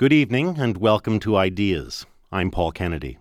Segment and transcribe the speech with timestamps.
[0.00, 2.06] Good evening and welcome to Ideas.
[2.32, 3.18] I'm Paul Kennedy.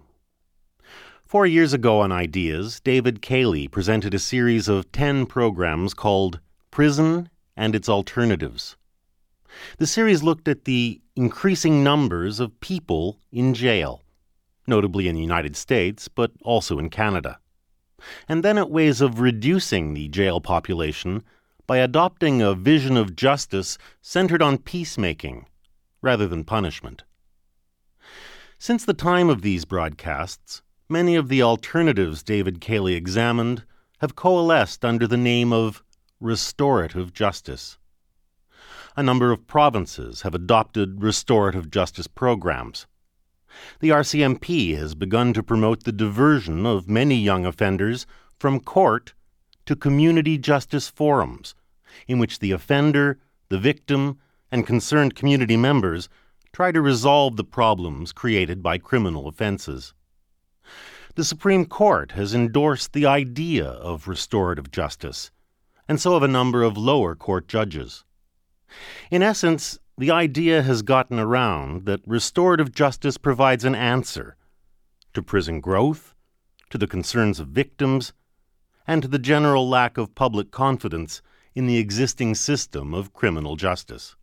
[1.26, 6.40] Four years ago on Ideas, David Cayley presented a series of 10 programs called
[6.72, 8.78] Prison and Its Alternatives.
[9.78, 14.02] The series looked at the increasing numbers of people in jail,
[14.66, 17.40] notably in the United States, but also in Canada,
[18.30, 21.26] and then at ways of reducing the jail population
[21.68, 25.46] by adopting a vision of justice centered on peacemaking
[26.02, 27.04] rather than punishment.
[28.58, 33.64] Since the time of these broadcasts, many of the alternatives David Cayley examined
[34.00, 35.84] have coalesced under the name of
[36.20, 37.78] restorative justice.
[38.96, 42.88] A number of provinces have adopted restorative justice programs.
[43.80, 48.06] The RCMP has begun to promote the diversion of many young offenders
[48.38, 49.14] from court
[49.66, 51.56] to community justice forums,
[52.08, 54.20] in which the offender, the victim,
[54.52, 56.10] and concerned community members
[56.52, 59.94] try to resolve the problems created by criminal offenses.
[61.16, 65.32] The Supreme Court has endorsed the idea of restorative justice,
[65.88, 68.04] and so have a number of lower court judges.
[69.12, 74.38] In essence, the idea has gotten around that restorative justice provides an answer
[75.14, 76.16] to prison growth,
[76.70, 78.14] to the concerns of victims,
[78.88, 81.22] and to the general lack of public confidence
[81.54, 84.16] in the existing system of criminal justice.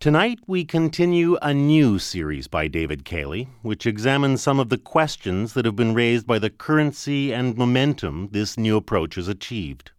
[0.00, 5.54] Tonight, we continue a new series by David Cayley, which examines some of the questions
[5.54, 9.90] that have been raised by the currency and momentum this new approach has achieved.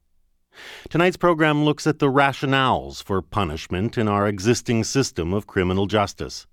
[0.88, 6.48] Tonight's program looks at the rationales for punishment in our existing system of criminal justice.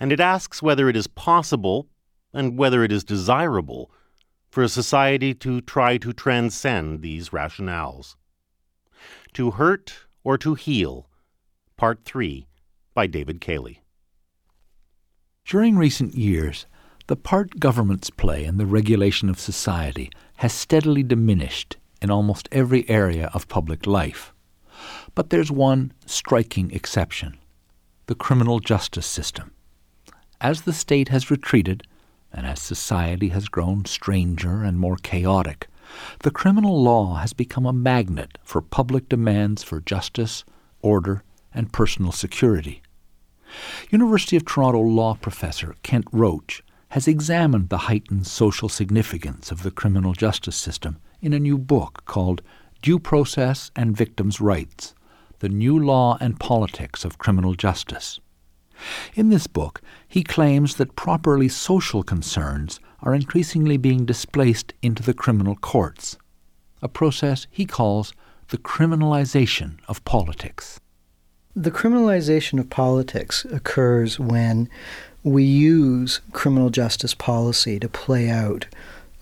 [0.00, 1.86] And it asks whether it is possible,
[2.32, 3.88] and whether it is desirable,
[4.50, 8.16] for a society to try to transcend these rationales.
[9.34, 11.08] To Hurt or to Heal,
[11.76, 12.48] Part 3
[12.94, 13.82] by David Cayley.
[15.44, 16.66] During recent years,
[17.06, 22.88] the part governments play in the regulation of society has steadily diminished in almost every
[22.88, 24.32] area of public life.
[25.14, 27.38] But there's one striking exception
[28.06, 29.50] the criminal justice system.
[30.40, 31.86] As the state has retreated,
[32.30, 35.68] and as society has grown stranger and more chaotic,
[36.20, 40.44] the criminal law has become a magnet for public demands for justice,
[40.82, 41.22] order,
[41.54, 42.82] and personal security.
[43.90, 49.70] University of Toronto law professor Kent Roach has examined the heightened social significance of the
[49.70, 52.42] criminal justice system in a new book called
[52.82, 54.94] Due Process and Victims' Rights
[55.38, 58.20] The New Law and Politics of Criminal Justice.
[59.14, 65.14] In this book, he claims that properly social concerns are increasingly being displaced into the
[65.14, 66.18] criminal courts,
[66.82, 68.12] a process he calls
[68.48, 70.80] the criminalization of politics.
[71.56, 74.68] The criminalization of politics occurs when
[75.22, 78.66] we use criminal justice policy to play out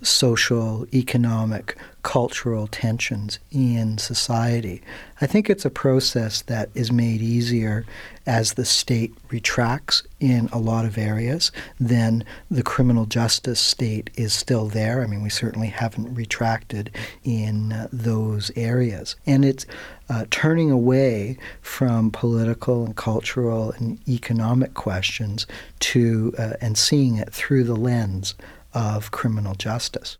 [0.02, 4.82] social, economic, cultural tensions in society.
[5.20, 7.86] I think it's a process that is made easier
[8.26, 11.52] as the state retracts in a lot of areas.
[11.78, 15.02] Then the criminal justice state is still there.
[15.02, 16.90] I mean, we certainly haven't retracted
[17.22, 19.14] in uh, those areas.
[19.26, 19.66] And it's
[20.08, 25.46] uh, turning away from political and cultural and economic questions
[25.80, 28.34] to uh, and seeing it through the lens
[28.74, 30.18] of criminal justice.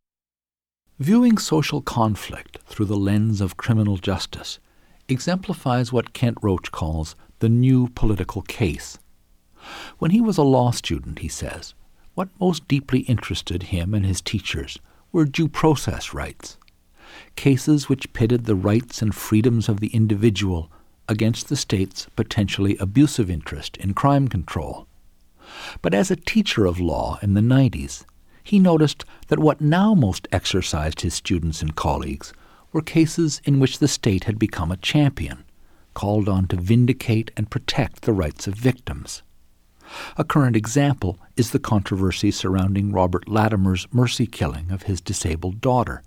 [0.99, 4.59] Viewing social conflict through the lens of criminal justice
[5.09, 8.99] exemplifies what Kent Roach calls the new political case.
[9.99, 11.75] When he was a law student, he says,
[12.15, 14.79] what most deeply interested him and his teachers
[15.13, 16.59] were due process rights,
[17.37, 20.71] cases which pitted the rights and freedoms of the individual
[21.09, 24.87] against the state's potentially abusive interest in crime control.
[25.81, 28.05] But as a teacher of law in the 90s,
[28.43, 32.33] he noticed that what now most exercised his students and colleagues
[32.73, 35.45] were cases in which the state had become a champion,
[35.95, 39.23] called on to vindicate and protect the rights of victims.
[40.17, 46.03] A current example is the controversy surrounding Robert Latimer's mercy killing of his disabled daughter,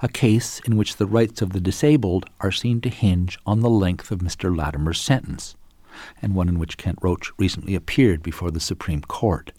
[0.00, 3.70] a case in which the rights of the disabled are seen to hinge on the
[3.70, 4.54] length of Mr.
[4.54, 5.56] Latimer's sentence,
[6.20, 9.52] and one in which Kent Roach recently appeared before the Supreme Court.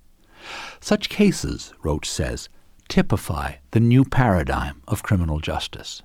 [0.79, 2.49] Such cases, Roach says,
[2.87, 6.01] typify the new paradigm of criminal justice.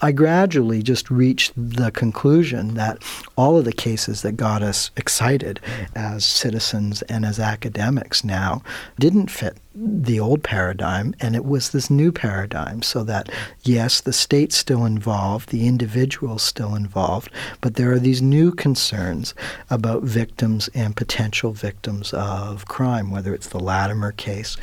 [0.00, 3.02] I gradually just reached the conclusion that
[3.36, 5.58] all of the cases that got us excited
[5.96, 8.62] as citizens and as academics now
[9.00, 13.30] didn't fit the old paradigm and it was this new paradigm so that
[13.62, 17.30] yes the state's still involved the individual's still involved
[17.60, 19.34] but there are these new concerns
[19.70, 24.56] about victims and potential victims of crime whether it's the latimer case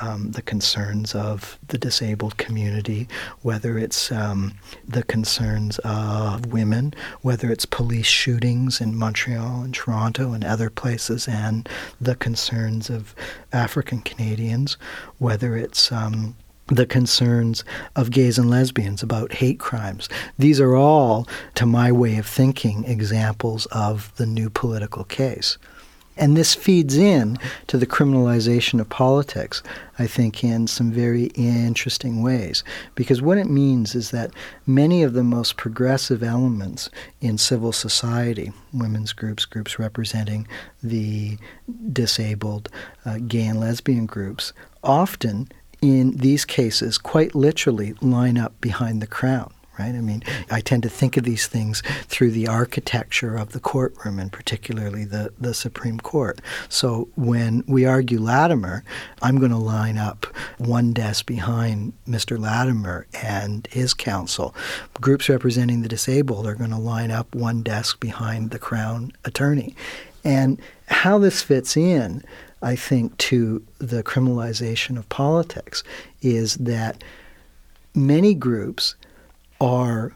[0.00, 3.06] um, the concerns of the disabled community
[3.42, 4.54] whether it's um,
[4.88, 11.28] the concerns of women whether it's police shootings in montreal and toronto and other places
[11.28, 11.68] and
[12.00, 13.14] the concerns of
[13.52, 14.61] african canadians
[15.18, 16.36] whether it's um,
[16.68, 17.64] the concerns
[17.96, 20.08] of gays and lesbians about hate crimes.
[20.38, 25.58] These are all, to my way of thinking, examples of the new political case.
[26.16, 27.38] And this feeds in
[27.68, 29.62] to the criminalization of politics,
[29.98, 32.62] I think, in some very interesting ways.
[32.94, 34.30] Because what it means is that
[34.66, 40.46] many of the most progressive elements in civil society, women's groups, groups representing
[40.82, 41.38] the
[41.92, 42.68] disabled,
[43.06, 44.52] uh, gay and lesbian groups,
[44.84, 45.48] often
[45.80, 49.94] in these cases quite literally line up behind the crown right?
[49.94, 54.18] I mean, I tend to think of these things through the architecture of the courtroom
[54.18, 56.40] and particularly the, the Supreme Court.
[56.68, 58.84] So when we argue Latimer,
[59.22, 60.26] I'm going to line up
[60.58, 62.38] one desk behind Mr.
[62.38, 64.54] Latimer and his counsel.
[65.00, 69.74] Groups representing the disabled are going to line up one desk behind the Crown attorney.
[70.24, 72.22] And how this fits in,
[72.60, 75.82] I think, to the criminalization of politics
[76.20, 77.02] is that
[77.94, 78.94] many groups
[79.62, 80.12] are,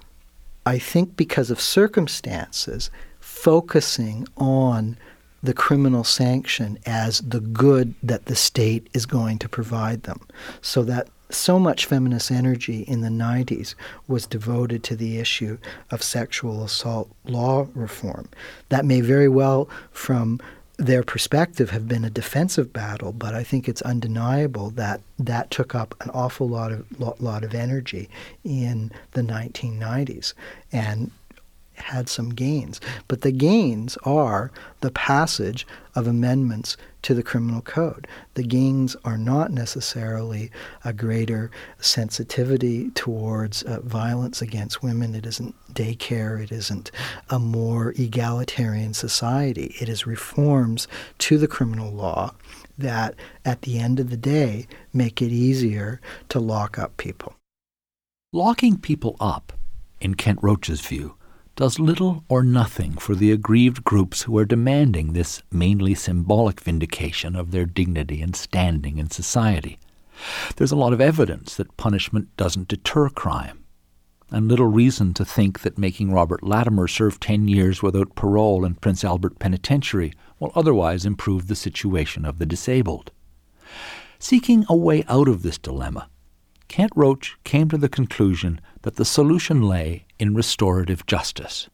[0.67, 2.91] I think, because of circumstances,
[3.21, 4.97] focusing on
[5.43, 10.21] the criminal sanction as the good that the state is going to provide them.
[10.61, 13.75] So that so much feminist energy in the 90s
[14.09, 15.59] was devoted to the issue
[15.91, 18.29] of sexual assault law reform.
[18.69, 20.41] That may very well, from
[20.79, 25.75] their perspective have been a defensive battle, but I think it's undeniable that that took
[25.75, 28.09] up an awful lot of lot of energy
[28.45, 30.35] in the 1990s
[30.73, 31.11] and
[31.75, 32.81] had some gains.
[33.09, 34.51] But the gains are
[34.81, 38.09] the passage of amendments to the criminal code.
[38.35, 40.51] The gains are not necessarily
[40.85, 45.15] a greater sensitivity towards uh, violence against women.
[45.15, 46.43] It isn't daycare.
[46.43, 46.91] It isn't
[47.31, 49.77] a more egalitarian society.
[49.81, 50.89] It is reforms
[51.19, 52.35] to the criminal law
[52.77, 53.15] that,
[53.45, 56.01] at the end of the day, make it easier
[56.31, 57.37] to lock up people.
[58.33, 59.53] Locking people up,
[60.01, 61.15] in Kent Roach's view,
[61.57, 67.35] does little or nothing for the aggrieved groups who are demanding this mainly symbolic vindication
[67.35, 69.79] of their dignity and standing in society.
[70.57, 73.65] There's a lot of evidence that punishment doesn't deter crime,
[74.31, 78.75] and little reason to think that making Robert Latimer serve 10 years without parole in
[78.75, 83.13] Prince Albert Penitentiary will otherwise improve the situation of the disabled.
[84.19, 86.11] Seeking a way out of this dilemma,
[86.69, 91.69] Kent Roach came to the conclusion that the solution lay in restorative justice.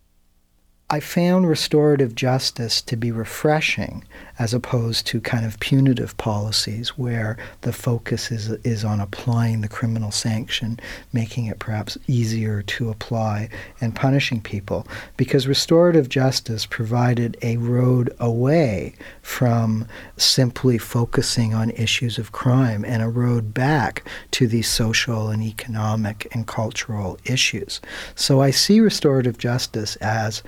[0.92, 4.04] I found restorative justice to be refreshing
[4.38, 9.68] as opposed to kind of punitive policies where the focus is, is on applying the
[9.68, 10.78] criminal sanction,
[11.10, 13.48] making it perhaps easier to apply,
[13.80, 14.86] and punishing people.
[15.16, 23.02] Because restorative justice provided a road away from simply focusing on issues of crime and
[23.02, 27.80] a road back to these social and economic and cultural issues.
[28.14, 30.42] So I see restorative justice as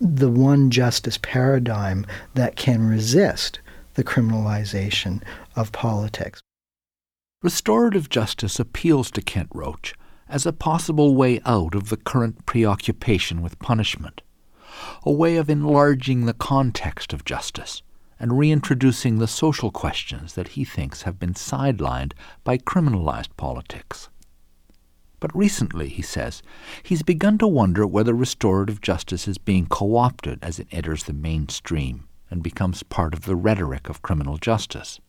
[0.00, 3.60] the one justice paradigm that can resist
[3.94, 5.22] the criminalization
[5.54, 6.40] of politics.
[7.42, 9.94] Restorative justice appeals to Kent Roach
[10.28, 14.20] as a possible way out of the current preoccupation with punishment,
[15.04, 17.82] a way of enlarging the context of justice
[18.18, 22.12] and reintroducing the social questions that he thinks have been sidelined
[22.44, 24.08] by criminalized politics.
[25.18, 26.42] But recently, he says,
[26.82, 31.12] he's begun to wonder whether restorative justice is being co opted as it enters the
[31.12, 35.00] mainstream and becomes part of the rhetoric of criminal justice.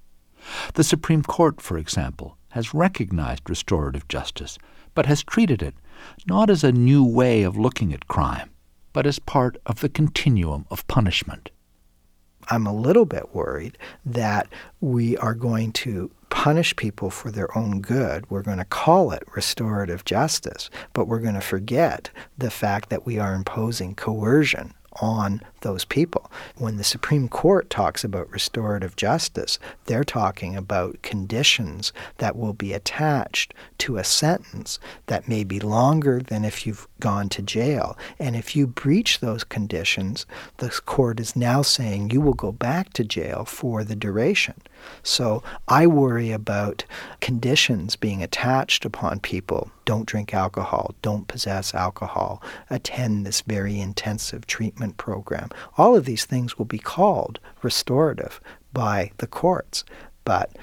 [0.76, 4.58] The Supreme Court, for example, has recognized restorative justice,
[4.94, 5.76] but has treated it
[6.26, 8.52] not as a new way of looking at crime,
[8.94, 11.50] but as part of the continuum of punishment.
[12.50, 14.48] I'm a little bit worried that
[14.80, 18.30] we are going to punish people for their own good.
[18.30, 23.06] We're going to call it restorative justice, but we're going to forget the fact that
[23.06, 26.32] we are imposing coercion on those people.
[26.58, 32.74] When the Supreme Court talks about restorative justice, they're talking about conditions that will be
[32.74, 37.98] attached to a sentence that may be longer than if you've gone to jail.
[38.20, 40.26] And if you breach those conditions,
[40.58, 44.56] the court is now saying you will go back to jail for the duration.
[45.04, 46.84] So I worry about
[47.22, 49.72] conditions being attached upon people.
[49.86, 55.50] Don't drink alcohol, don't possess alcohol, attend this very intensive treatment program.
[55.78, 58.42] All of these things will be called restorative
[58.74, 59.84] by the courts.
[60.26, 60.56] But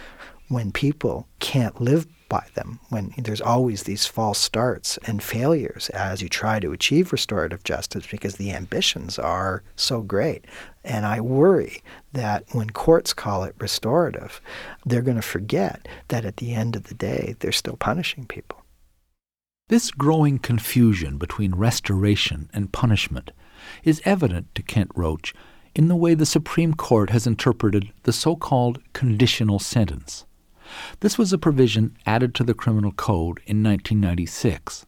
[0.48, 6.22] when people can't live by them, when there's always these false starts and failures as
[6.22, 10.44] you try to achieve restorative justice because the ambitions are so great.
[10.82, 14.40] And I worry that when courts call it restorative,
[14.84, 18.62] they're going to forget that at the end of the day, they're still punishing people.
[19.68, 23.30] This growing confusion between restoration and punishment
[23.82, 25.34] is evident to Kent Roach
[25.74, 30.26] in the way the Supreme Court has interpreted the so called conditional sentence.
[31.00, 34.86] This was a provision added to the Criminal Code in 1996.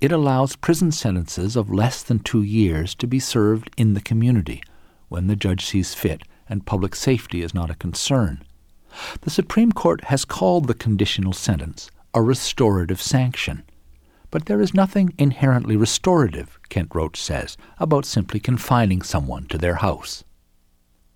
[0.00, 4.62] It allows prison sentences of less than two years to be served in the community
[5.08, 8.42] when the judge sees fit and public safety is not a concern.
[9.22, 13.64] The Supreme Court has called the conditional sentence a restorative sanction.
[14.30, 19.76] But there is nothing inherently restorative, Kent Roach says, about simply confining someone to their
[19.76, 20.24] house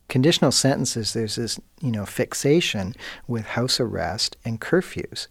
[0.09, 2.95] conditional sentences, there's this, you know, fixation
[3.27, 5.29] with house arrest and curfews.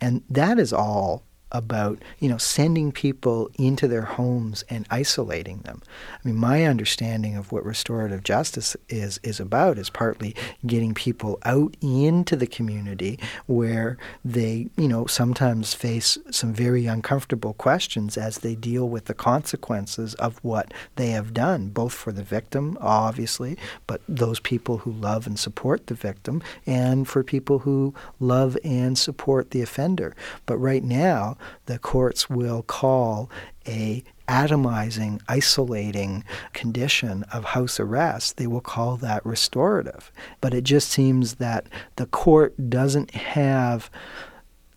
[0.00, 5.82] And that is all about you know sending people into their homes and isolating them.
[6.12, 10.34] I mean, my understanding of what restorative justice is is about is partly
[10.66, 17.54] getting people out into the community where they you know sometimes face some very uncomfortable
[17.54, 22.22] questions as they deal with the consequences of what they have done, both for the
[22.22, 27.94] victim, obviously, but those people who love and support the victim, and for people who
[28.18, 30.14] love and support the offender.
[30.46, 31.36] But right now,
[31.66, 33.30] the courts will call
[33.66, 40.12] a atomizing, isolating condition of house arrest, they will call that restorative.
[40.40, 41.66] But it just seems that
[41.96, 43.90] the court doesn't have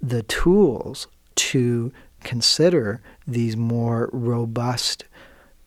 [0.02, 1.94] the tools to
[2.24, 5.06] consider these more robust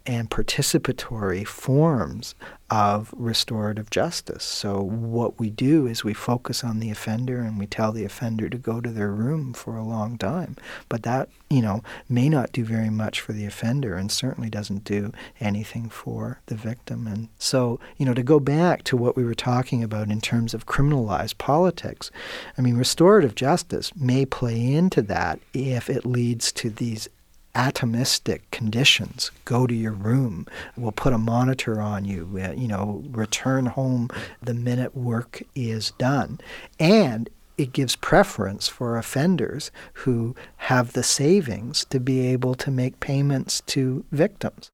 [0.07, 2.35] and participatory forms
[2.69, 4.43] of restorative justice.
[4.43, 8.49] So, what we do is we focus on the offender and we tell the offender
[8.49, 10.57] to go to their room for a long time.
[10.89, 14.85] But that, you know, may not do very much for the offender and certainly doesn't
[14.85, 17.07] do anything for the victim.
[17.07, 20.53] And so, you know, to go back to what we were talking about in terms
[20.53, 22.11] of criminalized politics,
[22.59, 27.09] I mean, restorative justice may play into that if it leads to these
[27.57, 29.31] atomistic conditions.
[29.47, 30.47] Go to your room.
[30.77, 32.29] We'll put a monitor on you.
[32.35, 34.11] Uh, you know, return home
[34.43, 36.39] the minute work is done.
[36.79, 43.01] And it gives preference for offenders who have the savings to be able to make
[43.01, 44.71] payments to victims.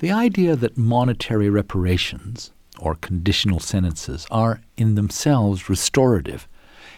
[0.00, 2.50] The idea that monetary reparations
[2.80, 6.48] or conditional sentences are in themselves restorative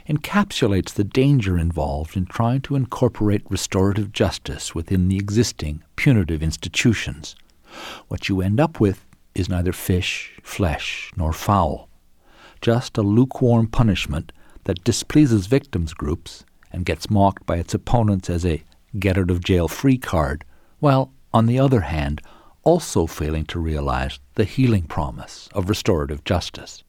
[0.08, 7.34] encapsulates the danger involved in trying to incorporate restorative justice within the existing punitive institutions.
[8.08, 11.88] What you end up with is neither fish, flesh, nor fowl,
[12.60, 14.30] just a lukewarm punishment
[14.64, 18.62] that displeases victims groups and gets mocked by its opponents as a
[18.98, 20.44] get out of jail free card,
[20.78, 22.20] while, on the other hand,
[22.62, 26.83] also failing to realize the healing promise of restorative justice.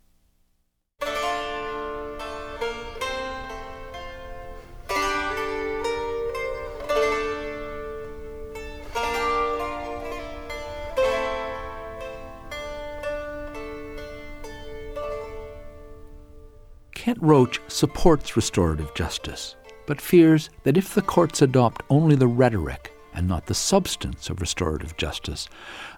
[17.06, 22.98] Kent Roach supports restorative justice, but fears that if the courts adopt only the rhetoric
[23.14, 25.48] and not the substance of restorative justice,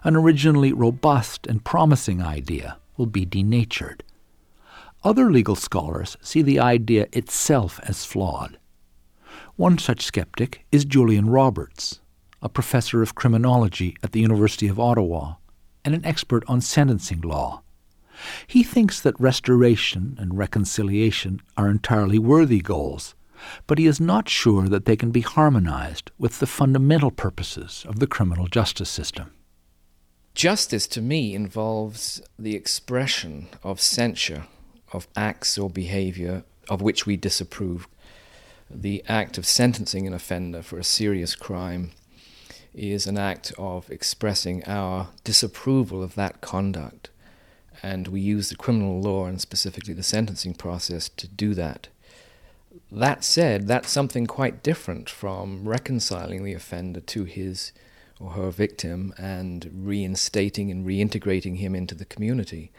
[0.04, 4.04] an originally robust and promising idea will be denatured.
[5.02, 8.58] Other legal scholars see the idea itself as flawed.
[9.56, 12.00] One such skeptic is Julian Roberts,
[12.42, 15.36] a professor of criminology at the University of Ottawa
[15.86, 17.62] and an expert on sentencing law.
[18.46, 23.14] He thinks that restoration and reconciliation are entirely worthy goals,
[23.66, 27.98] but he is not sure that they can be harmonized with the fundamental purposes of
[27.98, 29.32] the criminal justice system.
[30.34, 34.46] Justice to me involves the expression of censure
[34.92, 37.88] of acts or behavior of which we disapprove.
[38.70, 41.90] The act of sentencing an offender for a serious crime
[42.74, 47.10] is an act of expressing our disapproval of that conduct
[47.82, 51.88] and we use the criminal law and specifically the sentencing process to do that.
[52.90, 57.72] That said, that's something quite different from reconciling the offender to his
[58.20, 62.72] or her victim and reinstating and reintegrating him into the community.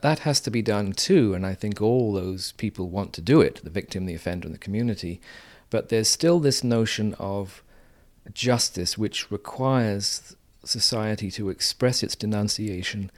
[0.00, 3.40] That has to be done too, and I think all those people want to do
[3.40, 5.20] it the victim, the offender, and the community.
[5.70, 7.62] But there's still this notion of
[8.32, 13.10] justice which requires society to express its denunciation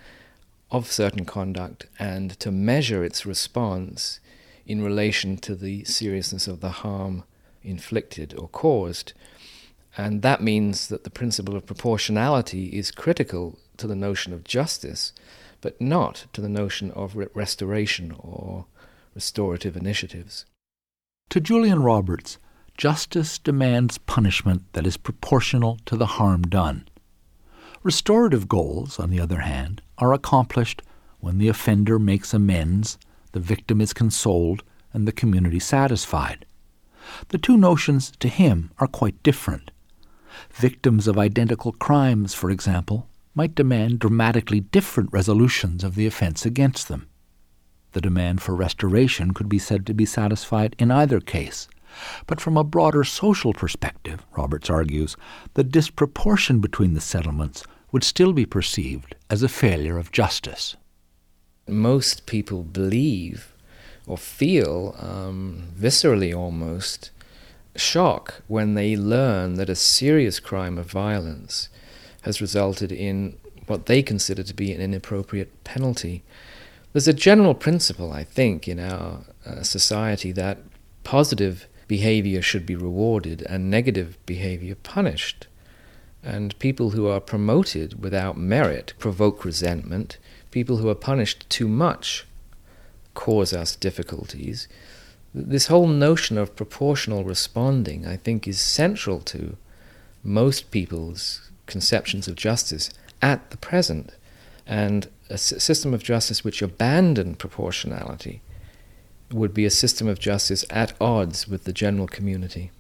[0.71, 4.21] of certain conduct and to measure its response
[4.67, 7.25] in relation to the seriousness of the harm
[7.63, 9.13] inflicted or caused.
[9.97, 15.13] And that means that the principle of proportionality is critical to the notion of justice,
[15.61, 18.67] but not to the notion of re- restoration or
[19.15, 20.47] restorative initiatives.
[21.31, 22.39] To Julian Roberts,
[22.77, 26.89] justice demands punishment that is proportional to the harm done.
[27.83, 30.83] Restorative goals, on the other hand, are accomplished
[31.21, 32.99] when the offender makes amends,
[33.33, 36.45] the victim is consoled, and the community satisfied.
[37.29, 39.71] The two notions to him are quite different.
[40.51, 46.89] Victims of identical crimes, for example, might demand dramatically different resolutions of the offense against
[46.89, 47.09] them.
[47.93, 51.67] The demand for restoration could be said to be satisfied in either case.
[52.27, 55.17] But from a broader social perspective, Roberts argues,
[55.55, 60.77] the disproportion between the settlements would still be perceived as a failure of justice.
[61.67, 63.53] Most people believe
[64.07, 67.11] or feel, um, viscerally almost,
[67.77, 71.69] shock when they learn that a serious crime of violence
[72.23, 76.23] has resulted in what they consider to be an inappropriate penalty.
[76.93, 80.59] There's a general principle, I think, in our uh, society that
[81.05, 85.49] positive behavior should be rewarded and negative behavior punished.
[86.23, 90.17] And people who are promoted without merit provoke resentment.
[90.53, 92.27] People who are punished too much
[93.15, 94.69] cause us difficulties.
[95.35, 99.57] This whole notion of proportional responding, I think, is central to
[100.23, 104.15] most people's conceptions of justice at the present.
[104.65, 108.43] And a system of justice which abandoned proportionality
[109.33, 112.71] would be a system of justice at odds with the general community.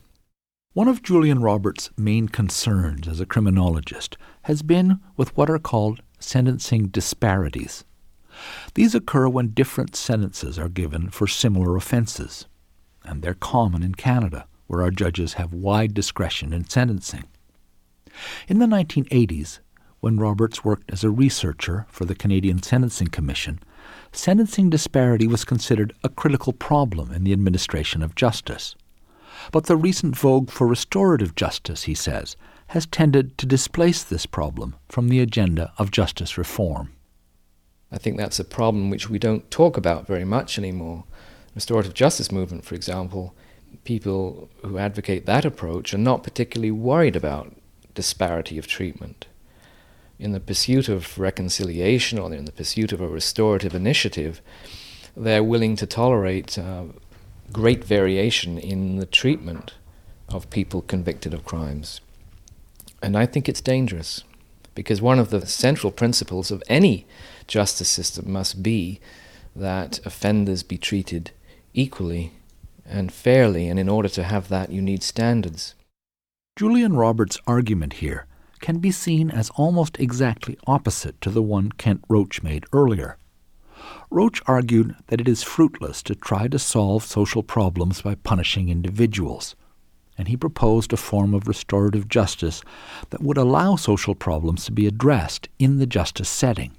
[0.73, 6.00] One of Julian Roberts' main concerns as a criminologist has been with what are called
[6.21, 7.85] sentencing disparities.
[8.75, 12.47] These occur when different sentences are given for similar offences,
[13.04, 17.25] and they're common in Canada, where our judges have wide discretion in sentencing.
[18.49, 19.58] In the 1980s,
[20.00, 23.60] when Roberts worked as a researcher for the Canadian Sentencing Commission,
[24.13, 28.75] sentencing disparity was considered a critical problem in the administration of justice.
[29.53, 32.37] But the recent vogue for restorative justice, he says,
[32.69, 36.93] has tended to displace this problem from the agenda of justice reform.
[37.91, 41.05] I think that's a problem which we don't talk about very much anymore.
[41.55, 43.35] Restorative justice movement, for example,
[43.85, 47.57] people who advocate that approach are not particularly worried about
[47.95, 49.27] disparity of treatment.
[50.21, 54.43] In the pursuit of reconciliation or in the pursuit of a restorative initiative,
[55.17, 56.85] they're willing to tolerate uh,
[57.50, 59.73] great variation in the treatment
[60.28, 62.02] of people convicted of crimes.
[63.02, 64.23] And I think it's dangerous
[64.75, 67.06] because one of the central principles of any
[67.47, 69.00] justice system must be
[69.56, 71.30] that offenders be treated
[71.73, 72.35] equally
[72.85, 75.75] and fairly, and in order to have that, you need standards.
[76.56, 78.26] Julian Roberts' argument here
[78.61, 83.17] can be seen as almost exactly opposite to the one Kent Roach made earlier.
[84.11, 89.57] Roach argued that it is fruitless to try to solve social problems by punishing individuals,
[90.19, 92.63] and he proposed a form of restorative justice
[93.11, 96.73] that would allow social problems to be addressed in the justice setting.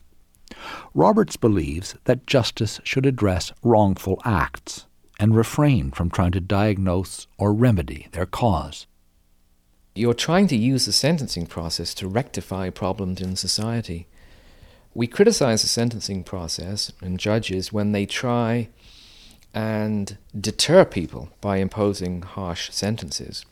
[0.94, 4.86] Roberts believes that justice should address wrongful acts
[5.20, 8.88] and refrain from trying to diagnose or remedy their cause.
[9.93, 14.08] You're trying to use the sentencing process to rectify problems in society.
[14.93, 18.69] We criticize the sentencing process and judges when they try
[19.54, 23.45] and deter people by imposing harsh sentences.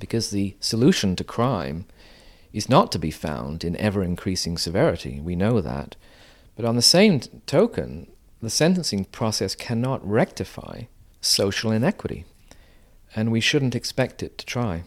[0.00, 1.86] Because the solution to crime
[2.52, 5.20] is not to be found in ever increasing severity.
[5.20, 5.94] We know that.
[6.56, 8.08] But on the same token,
[8.42, 10.82] the sentencing process cannot rectify
[11.20, 12.24] social inequity,
[13.14, 14.82] and we shouldn't expect it to try.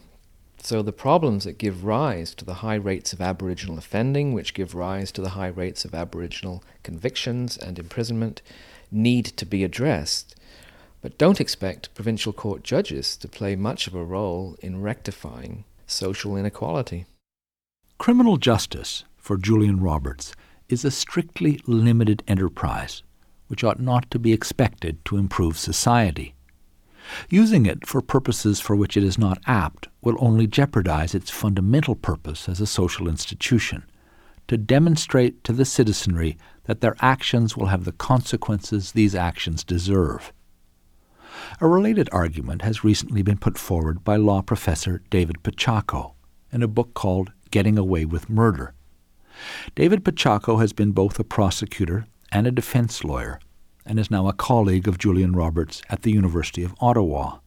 [0.68, 4.76] So the problems that give rise to the high rates of Aboriginal offending, which give
[4.76, 8.42] rise to the high rates of Aboriginal convictions and imprisonment,
[8.92, 10.36] need to be addressed.
[11.02, 16.36] But don't expect provincial court judges to play much of a role in rectifying social
[16.36, 17.06] inequality.
[17.98, 20.36] Criminal justice, for Julian Roberts,
[20.68, 23.04] is a strictly limited enterprise,
[23.48, 26.34] which ought not to be expected to improve society.
[27.30, 31.94] Using it for purposes for which it is not apt will only jeopardize its fundamental
[31.94, 33.84] purpose as a social institution
[34.48, 40.32] to demonstrate to the citizenry that their actions will have the consequences these actions deserve.
[41.60, 46.14] A related argument has recently been put forward by law professor David Paciocco
[46.54, 48.74] in a book called Getting Away with Murder.
[49.76, 53.42] David Paciocco has been both a prosecutor and a defense lawyer
[53.86, 57.40] and is now a colleague of Julian Roberts at the University of Ottawa.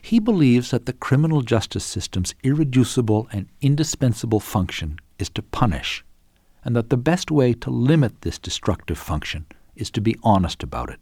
[0.00, 6.04] He believes that the criminal justice system's irreducible and indispensable function is to punish,
[6.64, 10.90] and that the best way to limit this destructive function is to be honest about
[10.90, 11.00] it.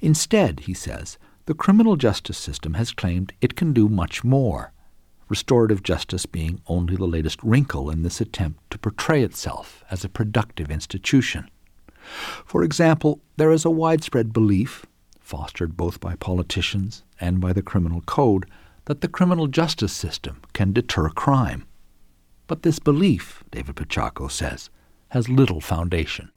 [0.00, 4.72] Instead, he says, the criminal justice system has claimed it can do much more,
[5.28, 10.08] restorative justice being only the latest wrinkle in this attempt to portray itself as a
[10.08, 11.48] productive institution.
[12.44, 14.86] For example, there is a widespread belief,
[15.20, 18.46] fostered both by politicians and by the criminal code,
[18.86, 21.66] that the criminal justice system can deter crime.
[22.46, 24.70] But this belief, David Paciocco says,
[25.08, 26.30] has little foundation.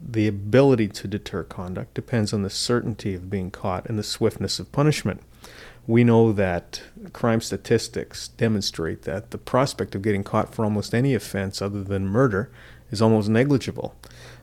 [0.00, 4.58] The ability to deter conduct depends on the certainty of being caught and the swiftness
[4.58, 5.22] of punishment.
[5.86, 11.14] We know that crime statistics demonstrate that the prospect of getting caught for almost any
[11.14, 12.50] offense other than murder
[12.90, 13.94] is almost negligible.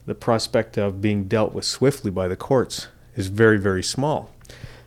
[0.05, 4.31] The prospect of being dealt with swiftly by the courts is very, very small.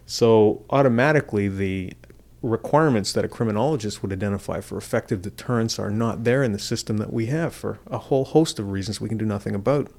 [0.06, 1.94] So, automatically, the
[2.42, 6.98] requirements that a criminologist would identify for effective deterrence are not there in the system
[6.98, 9.90] that we have for a whole host of reasons we can do nothing about.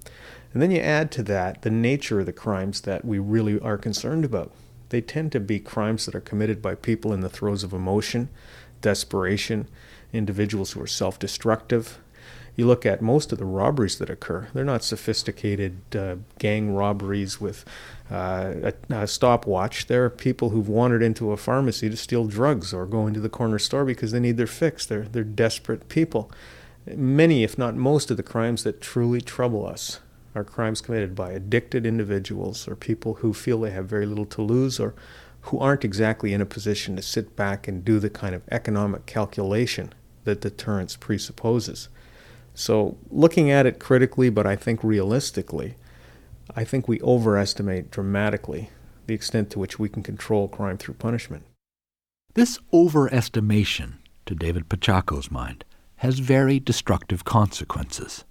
[0.54, 3.80] And then you add to that the nature of the crimes that we really are
[3.80, 4.52] concerned about.
[4.90, 8.30] They tend to be crimes that are committed by people in the throes of emotion,
[8.82, 9.68] desperation,
[10.14, 11.98] individuals who are self destructive,
[12.56, 17.42] you look at most of the robberies that occur, they're not sophisticated uh, gang robberies
[17.42, 17.66] with
[18.12, 19.88] uh, a, a, stopwatch.
[19.88, 23.30] There are people who've wandered into a pharmacy to steal drugs or go into the
[23.30, 24.86] corner store because they need their fix.
[24.86, 26.32] They're, they're desperate people.
[26.86, 30.02] Many, if not most, of the crimes that truly trouble us
[30.36, 34.42] are crimes committed by addicted individuals or people who feel they have very little to
[34.42, 34.94] lose or
[35.42, 39.06] who aren't exactly in a position to sit back and do the kind of economic
[39.06, 39.94] calculation
[40.26, 41.88] that deterrence presupposes.
[42.54, 45.76] So, looking at it critically, but I think realistically,
[46.54, 48.70] I think we overestimate dramatically
[49.08, 51.44] the extent to which we can control crime through punishment.
[52.34, 53.94] This overestimation,
[54.26, 55.64] to David Paciocco's mind,
[55.98, 58.26] has very destructive consequences.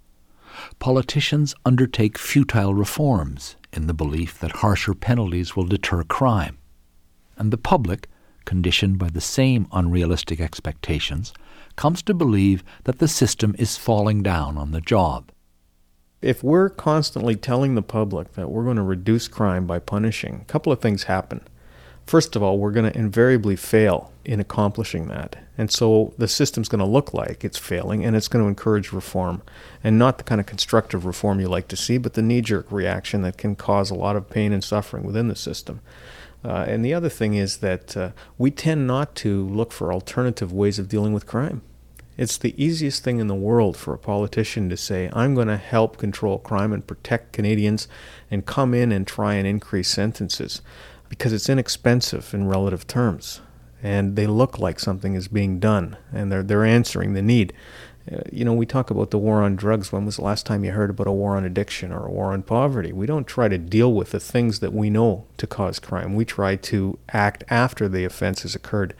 [0.79, 6.57] Politicians undertake futile reforms in the belief that harsher penalties will deter crime,
[7.37, 8.07] and the public,
[8.45, 11.33] conditioned by the same unrealistic expectations,
[11.75, 15.31] comes to believe that the system is falling down on the job.
[16.21, 20.45] If we're constantly telling the public that we're going to reduce crime by punishing, a
[20.45, 21.41] couple of things happen.
[22.05, 25.37] First of all, we're going to invariably fail in accomplishing that.
[25.57, 28.91] And so the system's going to look like it's failing and it's going to encourage
[28.91, 29.41] reform.
[29.83, 32.71] And not the kind of constructive reform you like to see, but the knee jerk
[32.71, 35.81] reaction that can cause a lot of pain and suffering within the system.
[36.43, 40.53] Uh, and the other thing is that uh, we tend not to look for alternative
[40.53, 41.63] ways of dealing with crime.
[42.17, 45.57] It's the easiest thing in the world for a politician to say, I'm going to
[45.57, 47.87] help control crime and protect Canadians
[48.31, 50.61] and come in and try and increase sentences
[51.09, 53.41] because it's inexpensive in relative terms.
[53.83, 57.53] And they look like something is being done and they're, they're answering the need.
[58.11, 59.91] Uh, you know, we talk about the war on drugs.
[59.91, 62.33] When was the last time you heard about a war on addiction or a war
[62.33, 62.93] on poverty?
[62.93, 66.15] We don't try to deal with the things that we know to cause crime.
[66.15, 68.95] We try to act after the offense has occurred.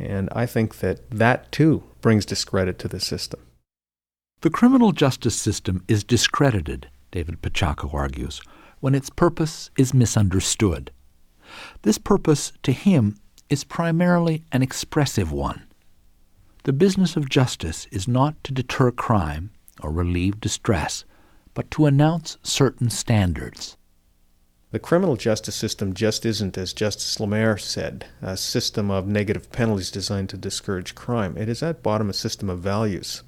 [0.00, 3.40] And I think that that too brings discredit to the system.
[4.40, 8.40] The criminal justice system is discredited, David Paciocco argues,
[8.80, 10.90] when its purpose is misunderstood.
[11.82, 13.18] This purpose, to him,
[13.50, 15.66] is primarily an expressive one
[16.64, 19.50] the business of justice is not to deter crime
[19.82, 21.04] or relieve distress,
[21.54, 23.78] but to announce certain standards.
[24.72, 29.90] The criminal justice system just isn't, as Justice Lamer said, a system of negative penalties
[29.90, 31.36] designed to discourage crime.
[31.36, 33.24] It is at bottom a system of values.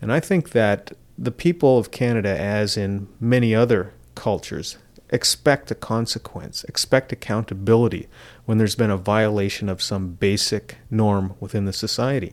[0.00, 4.78] And I think that the people of Canada, as in many other cultures,
[5.10, 8.08] expect a consequence, expect accountability
[8.46, 12.32] when there's been a violation of some basic norm within the society.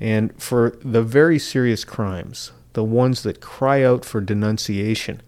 [0.00, 5.20] And for the very serious crimes, the ones that cry out for denunciation,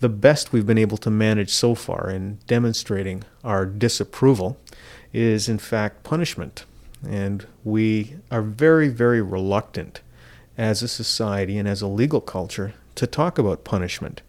[0.00, 4.58] the best we've been able to manage so far in demonstrating our disapproval
[5.12, 6.64] is, in fact, punishment.
[7.06, 10.00] And we are very, very reluctant
[10.58, 14.22] as a society and as a legal culture to talk about punishment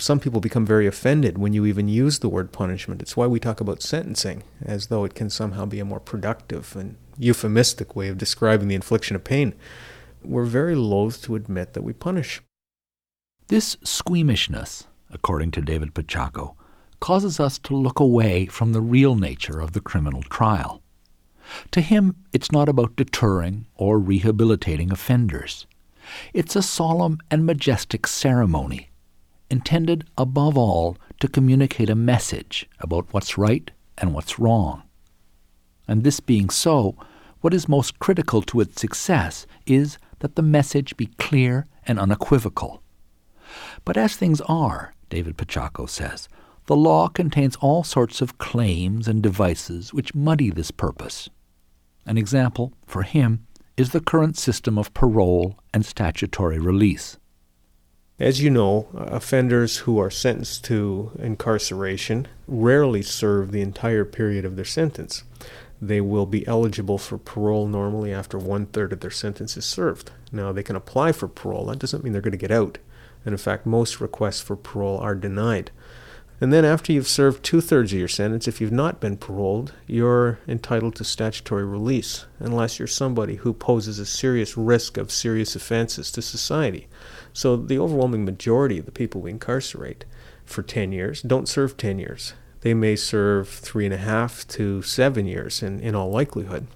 [0.00, 3.02] some people become very offended when you even use the word punishment.
[3.02, 6.76] It's why we talk about sentencing, as though it can somehow be a more productive
[6.76, 9.54] and euphemistic way of describing the infliction of pain.
[10.22, 12.40] We're very loath to admit that we punish.
[13.48, 16.54] This squeamishness, according to David Paciocco,
[17.00, 20.82] causes us to look away from the real nature of the criminal trial.
[21.70, 25.66] To him, it's not about deterring or rehabilitating offenders.
[26.32, 28.90] It's a solemn and majestic ceremony,
[29.50, 34.82] intended above all to communicate a message about what's right and what's wrong.
[35.86, 36.96] And this being so,
[37.40, 42.82] what is most critical to its success is that the message be clear and unequivocal.
[43.84, 46.28] But as things are, David Paciocco says,
[46.66, 51.30] the law contains all sorts of claims and devices which muddy this purpose.
[52.04, 53.46] An example, for him,
[53.78, 57.16] is the current system of parole and statutory release.
[58.18, 64.56] As you know, offenders who are sentenced to incarceration rarely serve the entire period of
[64.56, 65.22] their sentence.
[65.80, 70.10] They will be eligible for parole normally after one third of their sentence is served.
[70.32, 71.66] Now, they can apply for parole.
[71.66, 72.78] That doesn't mean they're going to get out.
[73.28, 75.70] And in fact, most requests for parole are denied.
[76.40, 79.74] And then, after you've served two thirds of your sentence, if you've not been paroled,
[79.86, 85.54] you're entitled to statutory release, unless you're somebody who poses a serious risk of serious
[85.54, 86.86] offenses to society.
[87.34, 90.06] So, the overwhelming majority of the people we incarcerate
[90.46, 92.32] for 10 years don't serve 10 years.
[92.62, 96.66] They may serve three and a half to seven years in, in all likelihood.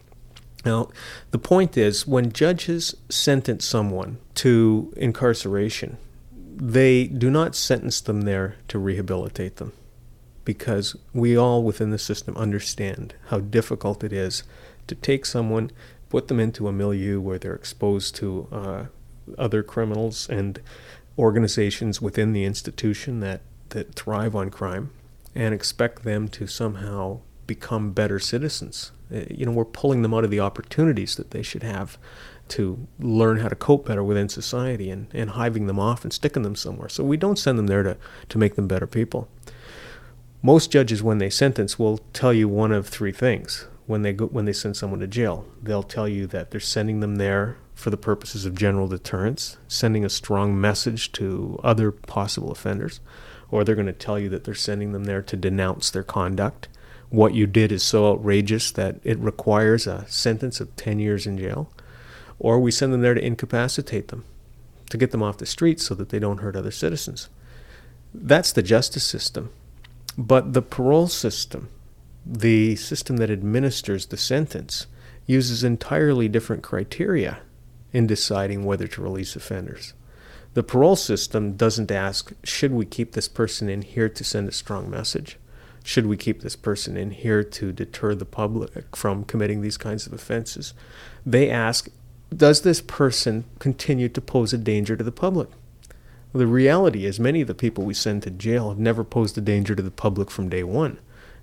[0.67, 0.91] Now,
[1.31, 5.97] the point is when judges sentence someone to incarceration,
[6.57, 9.73] they do not sentence them there to rehabilitate them
[10.45, 14.43] because we all within the system understand how difficult it is
[14.87, 15.71] to take someone,
[16.09, 18.85] put them into a milieu where they're exposed to uh,
[19.39, 20.61] other criminals and
[21.19, 24.91] organizations within the institution that, that thrive on crime,
[25.35, 28.93] and expect them to somehow become better citizens.
[29.15, 31.99] Uh, you know, we're pulling them out of the opportunities that they should have
[32.53, 36.43] to learn how to cope better within society and, and hiving them off and sticking
[36.43, 36.89] them somewhere.
[36.91, 37.97] So we don't send them there to,
[38.29, 39.27] to make them better people.
[40.43, 44.27] Most judges, when they sentence, will tell you one of three things when they go,
[44.27, 45.47] when they send someone to jail.
[45.63, 50.05] They'll tell you that they're sending them there for the purposes of general deterrence, sending
[50.05, 53.01] a strong message to other possible offenders,
[53.51, 56.69] or they're going to tell you that they're sending them there to denounce their conduct.
[57.09, 61.39] What you did is so outrageous that it requires a sentence of 10 years in
[61.39, 61.71] jail
[62.39, 64.25] or we send them there to incapacitate them,
[64.91, 67.29] to get them off the streets so that they don't hurt other citizens.
[68.15, 69.51] That's the justice system.
[70.19, 71.69] But the parole system,
[72.27, 74.87] the system that administers the sentence,
[75.27, 77.39] uses entirely different criteria
[77.93, 79.95] in deciding whether to release offenders.
[80.55, 84.53] The parole system doesn't ask, should we keep this person in here to send a
[84.53, 85.39] strong message?
[85.83, 90.07] Should we keep this person in here to deter the public from committing these kinds
[90.07, 90.75] of offenses?
[91.25, 91.89] They ask,
[92.33, 95.49] does this person continue to pose a danger to the public?
[96.33, 99.37] Well, the reality is, many of the people we send to jail have never posed
[99.37, 100.99] a danger to the public from day one.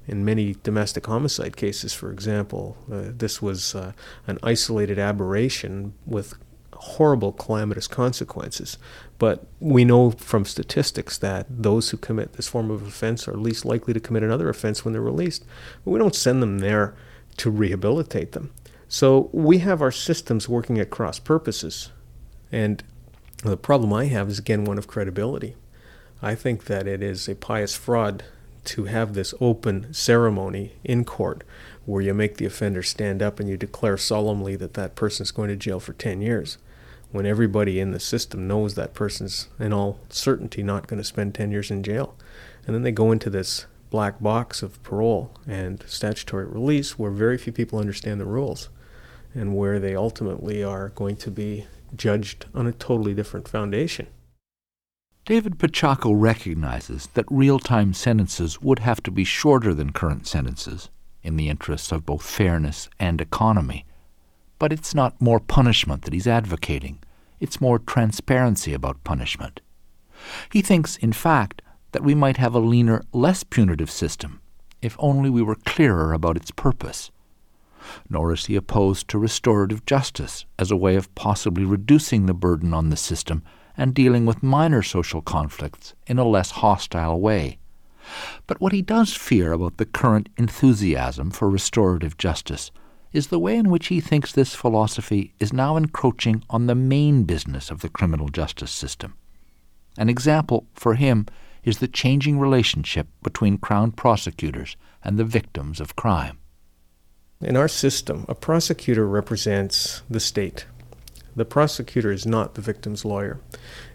[0.07, 3.91] In many domestic homicide cases, for example, uh, this was uh,
[4.25, 6.33] an isolated aberration with
[6.73, 8.77] horrible calamitous consequences.
[9.19, 13.65] But we know from statistics that those who commit this form of offense are least
[13.65, 15.45] likely to commit another offense when they're released.
[15.83, 16.95] But we don't send them there
[17.37, 18.51] to rehabilitate them.
[18.91, 21.91] So we have our systems working at cross purposes.
[22.51, 22.83] And
[23.43, 25.55] the problem I have is, again, one of credibility.
[26.23, 28.23] I think that it is a pious fraud
[28.65, 31.43] to have this open ceremony in court
[31.85, 35.31] where you make the offender stand up and you declare solemnly that that person is
[35.31, 36.57] going to jail for 10 years
[37.11, 41.35] when everybody in the system knows that person's in all certainty not going to spend
[41.35, 42.15] 10 years in jail.
[42.65, 47.37] And then they go into this black box of parole and statutory release where very
[47.37, 48.69] few people understand the rules
[49.33, 51.65] and where they ultimately are going to be
[51.95, 54.07] judged on a totally different foundation.
[55.25, 60.89] David Paciocco recognizes that real time sentences would have to be shorter than current sentences
[61.21, 63.85] in the interests of both fairness and economy.
[64.57, 66.99] But it's not more punishment that he's advocating,
[67.39, 69.61] it's more transparency about punishment.
[70.51, 71.61] He thinks, in fact,
[71.91, 74.41] that we might have a leaner, less punitive system
[74.81, 77.11] if only we were clearer about its purpose
[78.09, 82.73] nor is he opposed to restorative justice as a way of possibly reducing the burden
[82.73, 83.43] on the system
[83.77, 87.57] and dealing with minor social conflicts in a less hostile way.
[88.47, 92.71] But what he does fear about the current enthusiasm for restorative justice
[93.11, 97.23] is the way in which he thinks this philosophy is now encroaching on the main
[97.23, 99.15] business of the criminal justice system.
[99.97, 101.25] An example, for him,
[101.63, 106.39] is the changing relationship between Crown prosecutors and the victims of crime.
[107.41, 110.65] In our system, a prosecutor represents the state.
[111.37, 113.39] The prosecutor is not the victim's lawyer.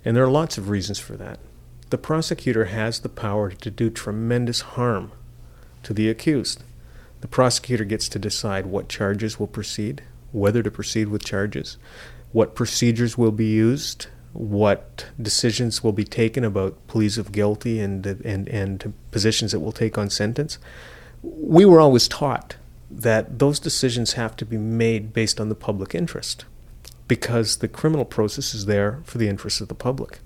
[0.02, 1.38] And there are lots of reasons for that.
[1.90, 5.12] The prosecutor has the power to do tremendous harm
[5.82, 6.64] to the accused.
[7.20, 10.02] The prosecutor gets to decide what charges will proceed,
[10.32, 11.76] whether to proceed with charges,
[12.32, 18.06] what procedures will be used, what decisions will be taken about pleas of guilty and,
[18.06, 20.56] and, and positions it will take on sentence.
[21.22, 22.56] We were always taught
[23.00, 26.44] that those decisions have to be made based on the public interest
[27.08, 30.20] because the criminal process is there for the interest of the public.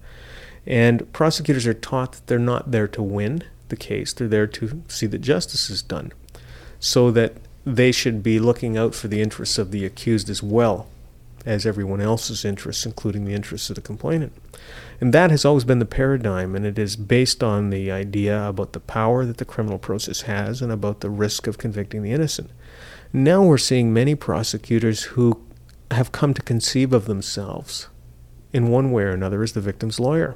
[0.66, 4.82] And prosecutors are taught that they're not there to win the case, they're there to
[4.88, 6.12] see that justice is done.
[6.80, 10.88] So that they should be looking out for the interests of the accused as well
[11.44, 14.32] as everyone else's interests, including the interests of the complainant.
[15.00, 18.72] And that has always been the paradigm, and it is based on the idea about
[18.72, 22.50] the power that the criminal process has and about the risk of convicting the innocent.
[23.12, 25.40] Now we're seeing many prosecutors who
[25.92, 27.88] have come to conceive of themselves
[28.52, 30.34] in one way or another as the victim's lawyer.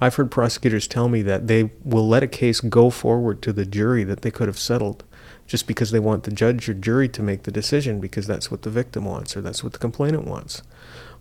[0.00, 3.66] I've heard prosecutors tell me that they will let a case go forward to the
[3.66, 5.04] jury that they could have settled
[5.46, 8.62] just because they want the judge or jury to make the decision because that's what
[8.62, 10.62] the victim wants or that's what the complainant wants.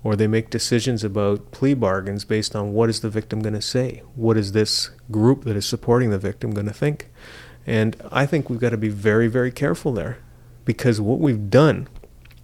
[0.03, 3.61] Or they make decisions about plea bargains based on what is the victim going to
[3.61, 4.03] say?
[4.15, 7.09] What is this group that is supporting the victim going to think?
[7.65, 10.17] And I think we've got to be very, very careful there
[10.65, 11.87] because what we've done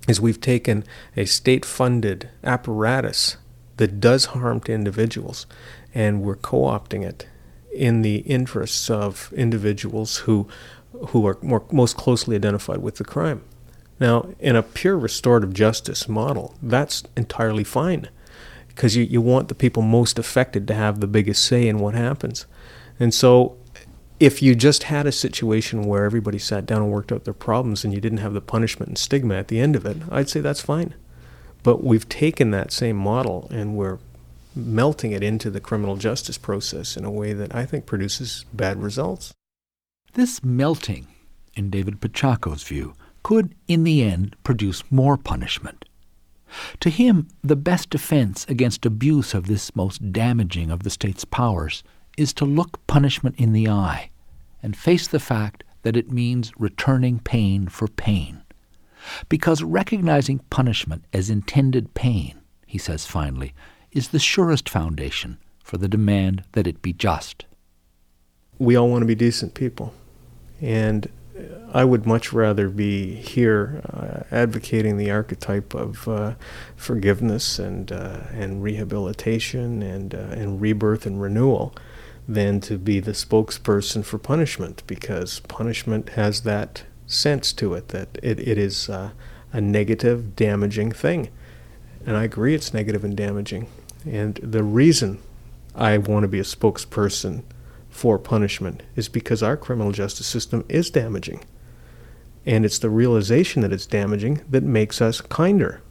[0.08, 0.84] is we've taken
[1.18, 3.38] a state funded apparatus
[3.78, 5.46] that does harm to individuals
[5.94, 7.28] and we're co opting it
[7.74, 10.48] in the interests of individuals who
[11.10, 13.44] who are more, most closely identified with the crime.
[14.00, 18.10] Now, in a pure restorative justice model, that's entirely fine
[18.68, 21.96] because you, you want the people most affected to have the biggest say in what
[21.96, 22.46] happens.
[23.00, 23.58] And so,
[24.20, 27.84] if you just had a situation where everybody sat down and worked out their problems
[27.84, 30.42] and you didn't have the punishment and stigma at the end of it, I'd say
[30.42, 30.94] that's fine.
[31.64, 34.00] But we've taken that same model and we're
[34.56, 38.82] melting it into the criminal justice process in a way that I think produces bad
[38.82, 39.34] results.
[40.14, 41.08] This melting,
[41.54, 45.86] in David Paciocco's view, could, in the end, produce more punishment.
[46.80, 51.84] To him, the best defense against abuse of this most damaging of the state's powers
[52.18, 54.10] is to look punishment in the eye
[54.62, 58.42] and face the fact that it means returning pain for pain.
[59.30, 63.54] Because recognizing punishment as intended pain, he says finally,
[63.92, 67.46] is the surest foundation for the demand that it be just.
[68.58, 69.94] We all want to be decent people.
[70.60, 71.10] And
[71.74, 76.34] I would much rather be here uh, advocating the archetype of uh,
[76.76, 81.76] forgiveness and uh, and rehabilitation and uh, and rebirth and renewal
[82.28, 88.20] than to be the spokesperson for punishment because punishment has that sense to it that
[88.22, 89.10] it, it is uh,
[89.52, 91.30] a negative, damaging thing.
[92.06, 93.68] And I agree it's negative and damaging.
[94.06, 95.20] And the reason
[95.76, 97.44] I want to be a spokesperson
[97.90, 101.44] for punishment is because our criminal justice system is damaging.
[102.46, 105.82] And it's the realization that it's damaging that makes us kinder,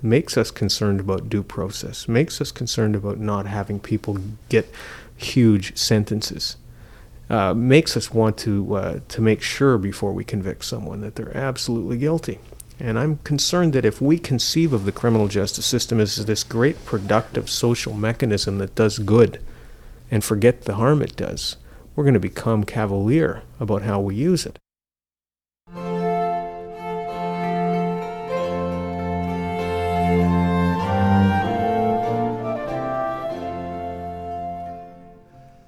[0.00, 4.72] makes us concerned about due process, makes us concerned about not having people get
[5.16, 6.56] huge sentences,
[7.28, 11.36] uh, makes us want to, uh, to make sure before we convict someone that they're
[11.36, 12.38] absolutely guilty.
[12.78, 16.82] And I'm concerned that if we conceive of the criminal justice system as this great
[16.86, 19.38] productive social mechanism that does good,
[20.10, 21.56] and forget the harm it does,
[21.94, 24.58] we're going to become cavalier about how we use it.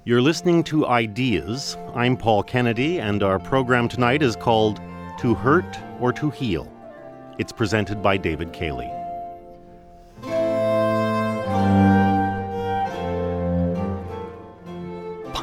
[0.05, 1.77] You're listening to Ideas.
[1.95, 4.81] I'm Paul Kennedy, and our program tonight is called
[5.19, 6.69] To Hurt or To Heal.
[7.37, 8.91] It's presented by David Cayley.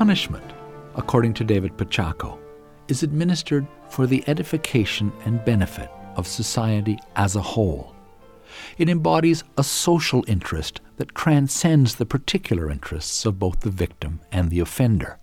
[0.01, 0.55] Punishment,
[0.95, 2.39] according to David Paciocco,
[2.89, 7.95] is administered for the edification and benefit of society as a whole.
[8.79, 14.49] It embodies a social interest that transcends the particular interests of both the victim and
[14.49, 15.19] the offender.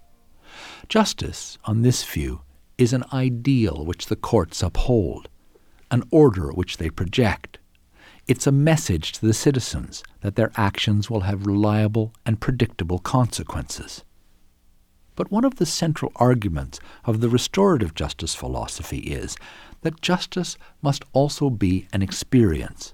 [0.88, 2.42] Justice, on this view,
[2.78, 5.28] is an ideal which the courts uphold,
[5.90, 7.58] an order which they project.
[8.28, 14.04] It's a message to the citizens that their actions will have reliable and predictable consequences.
[15.18, 19.36] But one of the central arguments of the restorative justice philosophy is
[19.82, 22.94] that justice must also be an experience,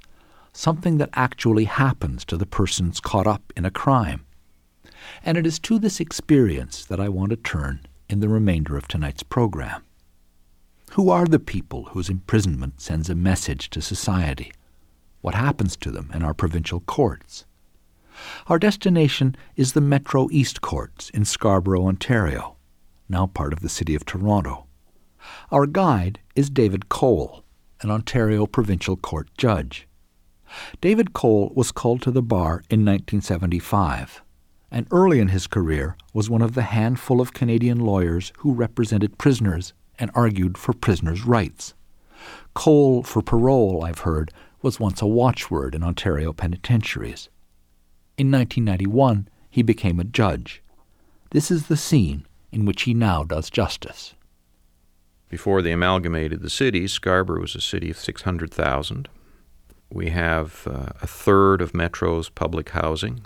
[0.51, 4.25] something that actually happens to the persons caught up in a crime.
[5.23, 8.87] And it is to this experience that I want to turn in the remainder of
[8.87, 9.83] tonight's program.
[10.93, 14.51] Who are the people whose imprisonment sends a message to society?
[15.23, 17.45] what happens to them in our provincial courts.
[18.47, 22.57] Our destination is the Metro East Courts in Scarborough, Ontario,
[23.09, 24.65] now part of the City of Toronto.
[25.51, 27.43] Our guide is David Cole,
[27.81, 29.87] an Ontario Provincial Court judge.
[30.81, 34.21] David Cole was called to the bar in 1975,
[34.69, 39.17] and early in his career was one of the handful of Canadian lawyers who represented
[39.17, 41.73] prisoners and argued for prisoners' rights.
[42.53, 47.29] Cole for parole, I've heard, was once a watchword in Ontario penitentiaries.
[48.15, 50.61] In 1991, he became a judge.
[51.31, 54.13] This is the scene in which he now does justice.
[55.29, 59.09] Before they amalgamated the cities, Scarborough was a city of 600,000.
[59.91, 63.25] We have uh, a third of Metro's public housing,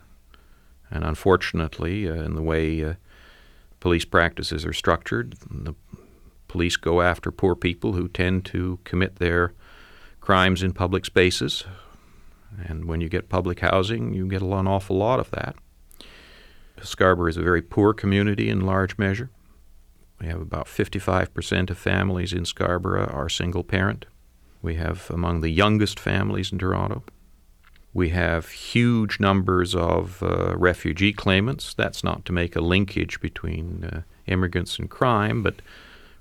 [0.90, 2.94] and unfortunately, uh, in the way uh,
[3.82, 5.76] police practices are structured, the
[6.48, 9.52] police go after poor people who tend to commit their
[10.22, 11.66] crimes in public spaces.
[12.68, 15.56] And when you get public housing, you get an awful lot of that.
[16.82, 19.30] Scarborough is a very poor community in large measure.
[20.20, 24.06] We have about 55% of families in Scarborough are single parent.
[24.62, 27.04] We have among the youngest families in Toronto.
[27.94, 31.74] We have huge numbers of uh, refugee claimants.
[31.74, 35.62] That's not to make a linkage between uh, immigrants and crime, but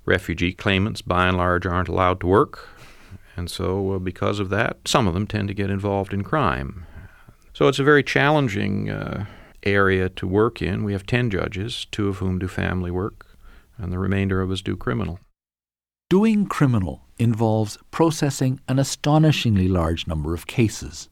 [0.05, 2.69] refugee claimants, by and large, aren't allowed to work.
[3.37, 6.87] And so, uh, because of that, some of them tend to get involved in crime.
[7.53, 9.27] So, it's a very challenging uh,
[9.63, 10.85] area to work in.
[10.85, 13.27] We have 10 judges, two of whom do family work,
[13.77, 15.21] and the remainder of us do criminal.
[16.09, 21.09] Doing criminal involves processing an astonishingly large number of cases.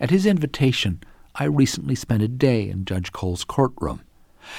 [0.00, 1.02] At his invitation,
[1.34, 4.02] I recently spent a day in Judge Cole's courtroom,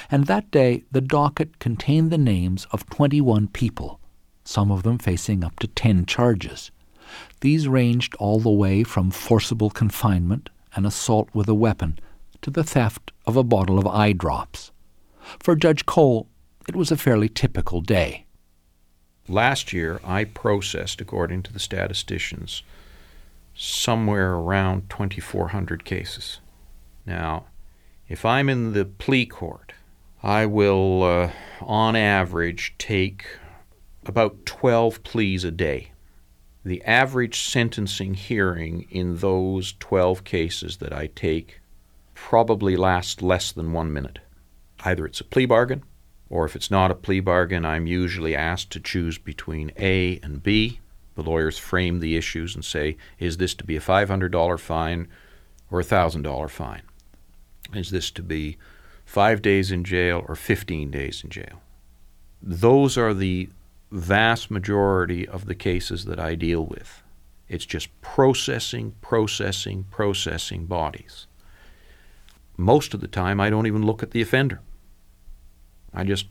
[0.10, 4.00] and that day the docket contained the names of 21 people,
[4.44, 6.72] some of them facing up to 10 charges.
[7.42, 12.00] These ranged all the way from forcible confinement and assault with a weapon
[12.42, 14.72] to the theft of a bottle of eye drops.
[15.39, 16.28] For Judge Cole,
[16.68, 18.26] it was a fairly typical day.
[19.28, 22.64] Last year, I processed, according to the statisticians,
[23.56, 26.39] somewhere around 2,400 cases.
[27.06, 27.46] Now,
[28.10, 29.74] if I'm in the plea court,
[30.24, 31.32] I will, uh,
[31.62, 33.26] on average, take
[34.06, 35.91] about 12 pleas a day.
[36.64, 41.60] The average sentencing hearing in those 12 cases that I take
[42.14, 44.20] probably lasts less than one minute.
[44.86, 45.84] Either it's a plea bargain
[46.30, 50.41] or if it's not a plea bargain, I'm usually asked to choose between A and
[50.41, 50.80] B.
[51.16, 55.08] The lawyers frame the issues and say, is this to be a $500 fine
[55.70, 56.84] or a $1,000 fine?
[57.74, 58.58] Is this to be
[59.04, 61.62] five days in jail or 15 days in jail?
[62.41, 63.49] Those are the
[63.92, 67.04] vast majority of the cases that I deal with.
[67.50, 71.28] It's just processing, processing, processing bodies.
[72.56, 74.62] Most of the time, I don't even look at the offender.
[75.94, 76.28] I just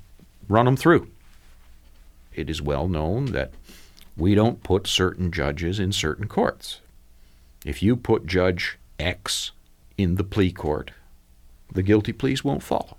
[0.49, 1.09] run them through.
[2.35, 3.53] It is well known that
[4.17, 6.81] we don't put certain judges in certain courts.
[7.65, 9.51] If you put Judge X
[9.99, 10.93] in the plea court,
[11.73, 12.97] the guilty pleas won't follow.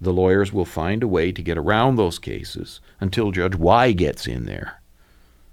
[0.00, 4.26] The lawyers will find a way to get around those cases until Judge Y gets
[4.26, 4.80] in there.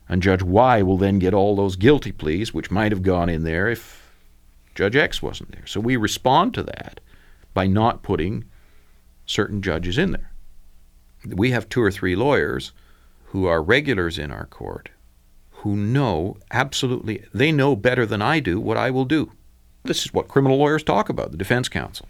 [0.07, 3.43] And Judge Y will then get all those guilty pleas, which might have gone in
[3.43, 4.09] there if
[4.73, 5.65] Judge X wasn't there.
[5.65, 7.01] So we respond to that
[7.53, 8.45] by not putting
[9.25, 10.31] certain judges in there.
[11.25, 12.71] We have two or three lawyers
[13.25, 14.89] who are regulars in our court
[15.61, 19.31] who know absolutely, they know better than I do what I will do.
[19.83, 22.07] This is what criminal lawyers talk about, the defense counsel.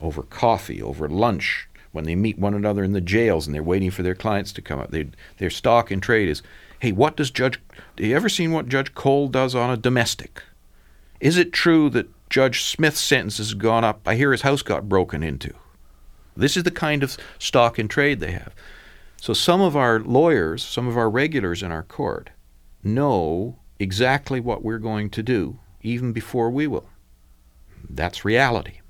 [0.00, 3.90] Over coffee, over lunch, when they meet one another in the jails and they're waiting
[3.90, 4.90] for their clients to come up.
[4.90, 6.42] They, their stock in trade is,
[6.80, 7.58] hey, what does Judge,
[7.96, 10.42] have you ever seen what Judge Cole does on a domestic?
[11.20, 14.00] Is it true that Judge Smith's sentence has gone up?
[14.06, 15.54] I hear his house got broken into.
[16.36, 18.54] This is the kind of stock in trade they have.
[19.18, 22.28] So some of our lawyers, some of our regulars in our court,
[22.84, 26.88] know exactly what we're going to do even before we will.
[27.88, 28.80] That's reality.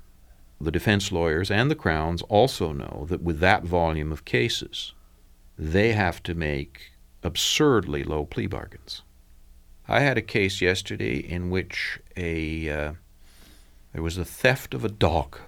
[0.59, 4.93] The defense lawyers and the Crowns also know that with that volume of cases,
[5.57, 6.91] they have to make
[7.23, 9.03] absurdly low plea bargains.
[9.87, 12.93] I had a case yesterday in which a uh,
[13.93, 15.39] there was a theft of a dog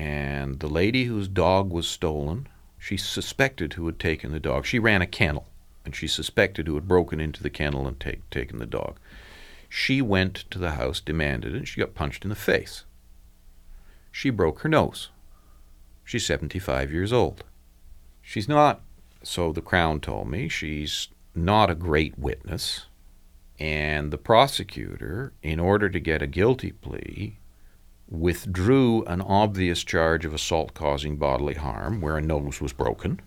[0.00, 4.64] and the lady whose dog was stolen, she suspected who had taken the dog.
[4.64, 5.46] She ran a kennel,
[5.84, 8.98] and she suspected who had broken into the kennel and take, taken the dog.
[9.68, 12.84] She went to the house, demanded it, and she got punched in the face.
[14.10, 15.10] She broke her nose.
[16.04, 17.44] She's 75 years old.
[18.22, 18.80] She's not,
[19.22, 22.86] so the Crown told me, she's not a great witness.
[23.58, 27.38] And the prosecutor, in order to get a guilty plea,
[28.08, 33.20] withdrew an obvious charge of assault causing bodily harm where a nose was broken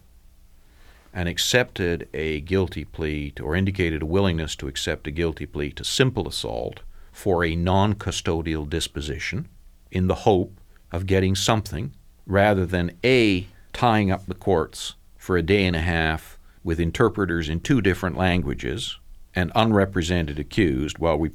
[1.14, 5.72] and accepted a guilty plea to, or indicated a willingness to accept a guilty plea
[5.72, 6.82] to simple assault
[7.12, 9.48] for a non custodial disposition
[9.92, 10.60] in the hope
[10.94, 11.92] of getting something
[12.26, 17.50] rather than A, tying up the courts for a day and a half with interpreters
[17.50, 18.98] in two different languages
[19.36, 21.32] and unrepresented accused while we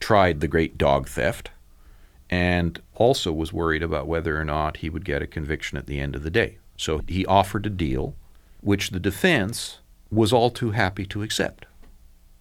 [0.00, 1.50] tried the great dog theft
[2.28, 6.00] and also was worried about whether or not he would get a conviction at the
[6.00, 6.58] end of the day.
[6.76, 8.14] So he offered a deal
[8.60, 9.78] which the defense
[10.10, 11.66] was all too happy to accept.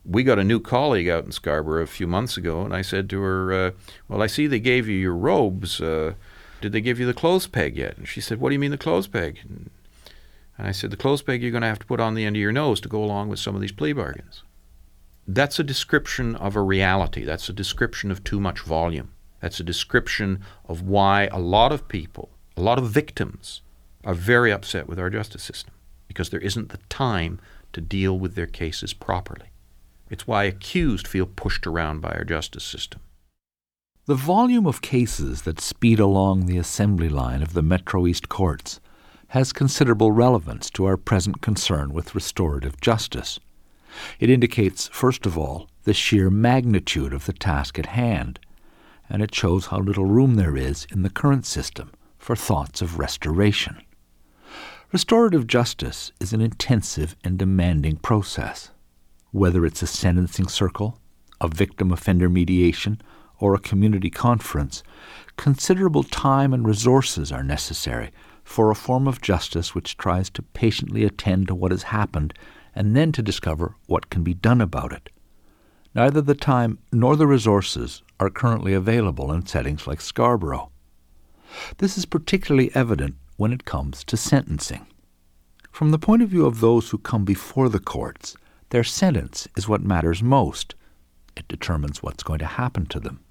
[0.03, 3.09] We got a new colleague out in Scarborough a few months ago, and I said
[3.11, 3.72] to her, uh,
[4.07, 5.80] Well, I see they gave you your robes.
[5.80, 6.13] Uh,
[6.62, 7.97] did they give you the clothes peg yet?
[7.97, 9.39] And she said, What do you mean the clothes peg?
[9.43, 9.70] And
[10.58, 12.41] I said, The clothes peg you're going to have to put on the end of
[12.41, 14.43] your nose to go along with some of these plea bargains.
[15.28, 17.24] That's a description of a reality.
[17.24, 19.12] That's a description of too much volume.
[19.41, 23.62] That's a description of why a lot of people, a lot of victims,
[24.03, 25.74] are very upset with our justice system
[26.08, 27.39] because there isn't the time
[27.74, 29.47] to deal with their cases properly.
[30.10, 33.01] It's why accused feel pushed around by our justice system.
[34.08, 38.80] The volume of cases that speed along the assembly line of the Metro East courts
[39.30, 43.39] has considerable relevance to our present concern with restorative justice.
[44.20, 48.39] It indicates, first of all, the sheer magnitude of the task at hand,
[49.10, 51.89] and it shows how little room there is in the current system
[52.20, 53.82] for thoughts of restoration.
[54.91, 58.70] Restorative justice is an intensive and demanding process.
[59.32, 60.99] Whether it's a sentencing circle,
[61.41, 63.01] a victim offender mediation,
[63.45, 64.81] or a community conference,
[65.37, 68.09] considerable time and resources are necessary
[68.43, 72.33] for a form of justice which tries to patiently attend to what has happened
[72.73, 75.11] and then to discover what can be done about it.
[75.93, 80.71] Neither the time nor the resources are currently available in settings like Scarborough.
[81.77, 84.87] This is particularly evident when it comes to sentencing.
[85.71, 88.35] From the point of view of those who come before the courts,
[88.71, 90.73] their sentence is what matters most.
[91.37, 93.24] It determines what's going to happen to them.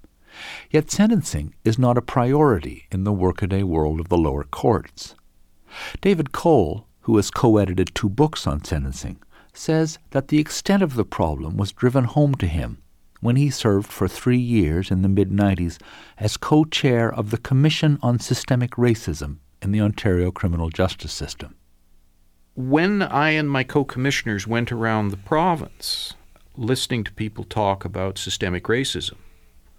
[0.71, 5.15] Yet sentencing is not a priority in the workaday world of the lower courts.
[6.01, 9.19] David Cole, who has co edited two books on sentencing,
[9.53, 12.79] says that the extent of the problem was driven home to him
[13.21, 15.79] when he served for three years in the mid 90s
[16.19, 21.55] as co chair of the Commission on Systemic Racism in the Ontario criminal justice system.
[22.55, 26.15] When I and my co commissioners went around the province
[26.57, 29.17] listening to people talk about systemic racism,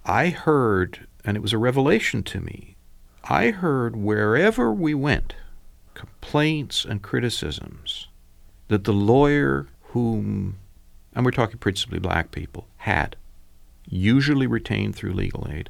[0.06, 2.76] I heard, and it was a revelation to me,
[3.24, 5.34] I heard wherever we went
[5.96, 8.08] complaints and criticisms
[8.68, 10.58] that the lawyer whom,
[11.14, 13.16] and we're talking principally black people, had,
[13.88, 15.70] usually retained through legal aid,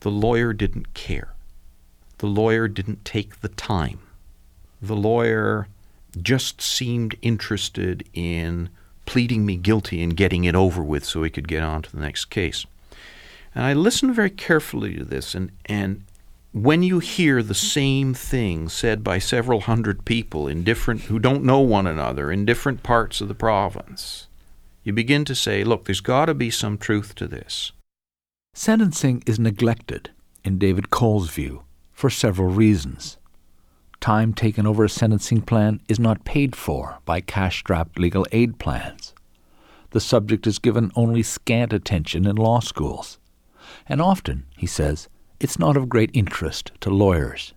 [0.00, 1.34] the lawyer didn't care.
[2.18, 4.00] The lawyer didn't take the time.
[4.82, 5.68] The lawyer
[6.20, 8.70] just seemed interested in
[9.06, 12.00] pleading me guilty and getting it over with so he could get on to the
[12.00, 12.66] next case.
[13.58, 16.04] And I listened very carefully to this, and, and
[16.52, 21.42] when you hear the same thing said by several hundred people in different who don't
[21.42, 24.28] know one another in different parts of the province,
[24.84, 27.72] you begin to say, look, there's got to be some truth to this.
[28.54, 30.10] Sentencing is neglected,
[30.44, 33.16] in David Cole's view, for several reasons.
[34.00, 38.60] Time taken over a sentencing plan is not paid for by cash strapped legal aid
[38.60, 39.14] plans.
[39.90, 43.17] The subject is given only scant attention in law schools
[43.88, 45.08] and often, he says,
[45.40, 47.54] it's not of great interest to lawyers.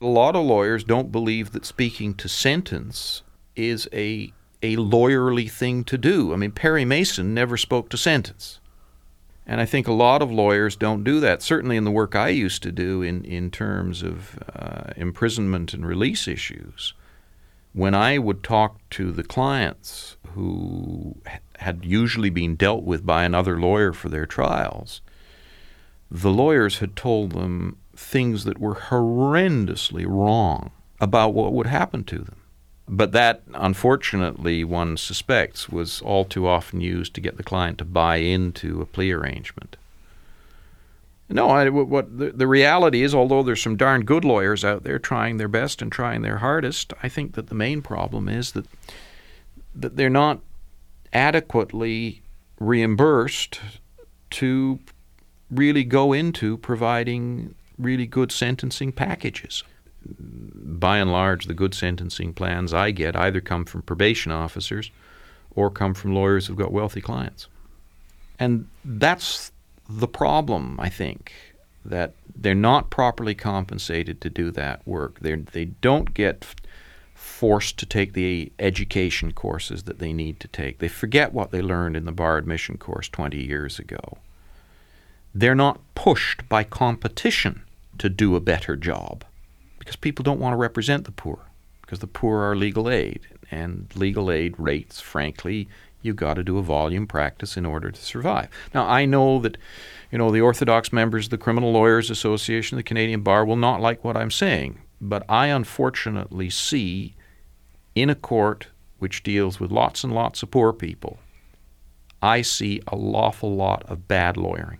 [0.00, 3.22] A lot of lawyers don't believe that speaking to sentence
[3.54, 4.32] is a
[4.62, 6.32] a lawyerly thing to do.
[6.32, 8.60] I mean, Perry Mason never spoke to sentence.
[9.44, 11.42] And I think a lot of lawyers don't do that.
[11.42, 15.84] Certainly in the work I used to do in, in terms of uh, imprisonment and
[15.84, 16.94] release issues,
[17.72, 21.16] when I would talk to the clients who
[21.58, 25.00] had usually been dealt with by another lawyer for their trials,
[26.12, 32.18] the lawyers had told them things that were horrendously wrong about what would happen to
[32.18, 32.36] them.
[32.86, 37.86] But that, unfortunately, one suspects, was all too often used to get the client to
[37.86, 39.78] buy into a plea arrangement.
[41.30, 44.98] No, I, what the, the reality is, although there's some darn good lawyers out there
[44.98, 48.66] trying their best and trying their hardest, I think that the main problem is that
[49.74, 50.40] that they're not
[51.14, 52.20] adequately
[52.60, 53.60] reimbursed
[54.28, 54.78] to
[55.52, 59.62] really go into providing really good sentencing packages.
[60.04, 64.90] By and large, the good sentencing plans I get either come from probation officers
[65.54, 67.46] or come from lawyers who've got wealthy clients.
[68.38, 69.52] And that's
[69.88, 71.32] the problem, I think,
[71.84, 75.20] that they're not properly compensated to do that work.
[75.20, 76.46] They're, they don't get
[77.14, 80.78] forced to take the education courses that they need to take.
[80.78, 84.18] They forget what they learned in the bar admission course 20 years ago.
[85.34, 87.62] They're not pushed by competition
[87.98, 89.24] to do a better job
[89.78, 91.38] because people don't want to represent the poor
[91.80, 93.20] because the poor are legal aid
[93.50, 95.68] and legal aid rates frankly
[96.02, 98.48] you've got to do a volume practice in order to survive.
[98.74, 99.56] Now I know that
[100.10, 103.80] you know the orthodox members of the Criminal Lawyers Association, the Canadian Bar will not
[103.80, 107.14] like what I'm saying, but I unfortunately see
[107.94, 108.68] in a court
[108.98, 111.18] which deals with lots and lots of poor people,
[112.20, 114.78] I see a lawful lot of bad lawyering.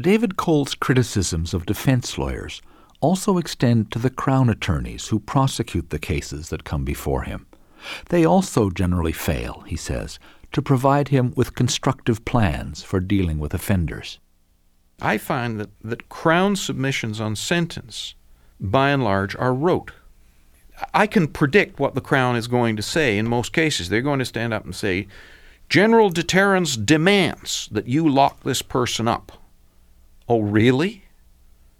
[0.00, 2.62] David Cole's criticisms of defense lawyers
[3.00, 7.46] also extend to the Crown attorneys who prosecute the cases that come before him.
[8.08, 10.20] They also generally fail, he says,
[10.52, 14.20] to provide him with constructive plans for dealing with offenders.
[15.02, 18.14] I find that, that Crown submissions on sentence,
[18.60, 19.90] by and large, are rote.
[20.94, 23.88] I can predict what the Crown is going to say in most cases.
[23.88, 25.08] They're going to stand up and say,
[25.68, 29.32] General deterrence demands that you lock this person up.
[30.28, 31.04] Oh, really?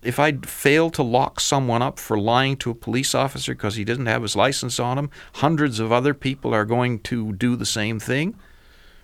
[0.03, 3.85] If I fail to lock someone up for lying to a police officer because he
[3.85, 7.67] doesn't have his license on him, hundreds of other people are going to do the
[7.67, 8.37] same thing.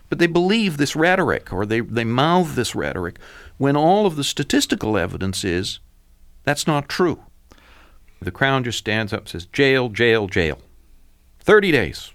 [0.09, 3.19] But they believe this rhetoric or they, they mouth this rhetoric
[3.57, 5.79] when all of the statistical evidence is
[6.43, 7.19] that's not true.
[8.21, 10.59] The Crown just stands up and says, jail, jail, jail.
[11.39, 12.11] 30 days.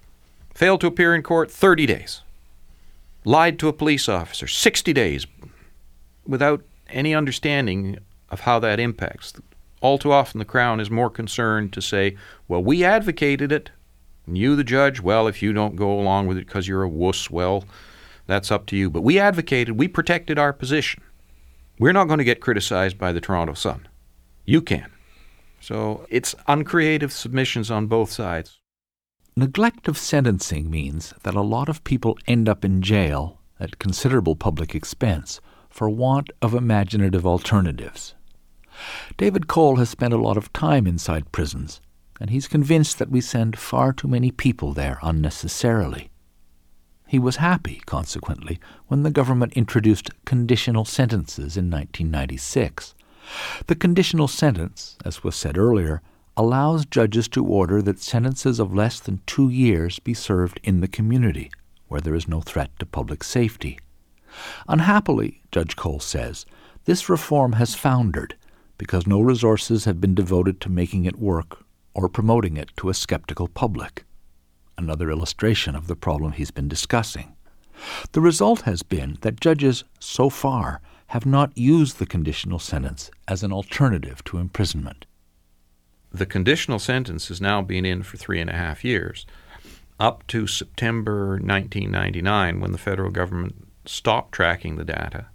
[0.54, 2.22] Failed to appear in court, 30 days.
[3.24, 5.26] Lied to a police officer, 60 days,
[6.26, 6.62] without
[6.92, 9.32] any understanding of how that impacts.
[9.80, 12.16] All too often, the Crown is more concerned to say,
[12.48, 13.70] well, we advocated it.
[14.26, 16.88] And you, the judge, well, if you don't go along with it because you're a
[16.88, 17.64] wuss, well,
[18.26, 18.90] that's up to you.
[18.90, 21.02] But we advocated, we protected our position.
[21.78, 23.88] We're not going to get criticized by the Toronto Sun.
[24.44, 24.90] You can.
[25.60, 28.58] So it's uncreative submissions on both sides.
[29.36, 34.36] Neglect of sentencing means that a lot of people end up in jail at considerable
[34.36, 35.40] public expense
[35.80, 38.14] for want of imaginative alternatives.
[39.16, 41.80] David Cole has spent a lot of time inside prisons,
[42.20, 46.10] and he's convinced that we send far too many people there unnecessarily.
[47.06, 52.94] He was happy, consequently, when the government introduced conditional sentences in 1996.
[53.66, 56.02] The conditional sentence, as was said earlier,
[56.36, 60.88] allows judges to order that sentences of less than two years be served in the
[60.88, 61.50] community,
[61.88, 63.78] where there is no threat to public safety.
[64.68, 66.46] Unhappily, Judge Cole says,
[66.84, 68.36] this reform has foundered
[68.78, 71.64] because no resources have been devoted to making it work
[71.94, 74.04] or promoting it to a skeptical public.
[74.78, 77.36] Another illustration of the problem he's been discussing.
[78.12, 83.42] The result has been that judges, so far, have not used the conditional sentence as
[83.42, 85.06] an alternative to imprisonment.
[86.12, 89.26] The conditional sentence has now been in for three and a half years,
[89.98, 95.26] up to September 1999 when the federal government stopped tracking the data.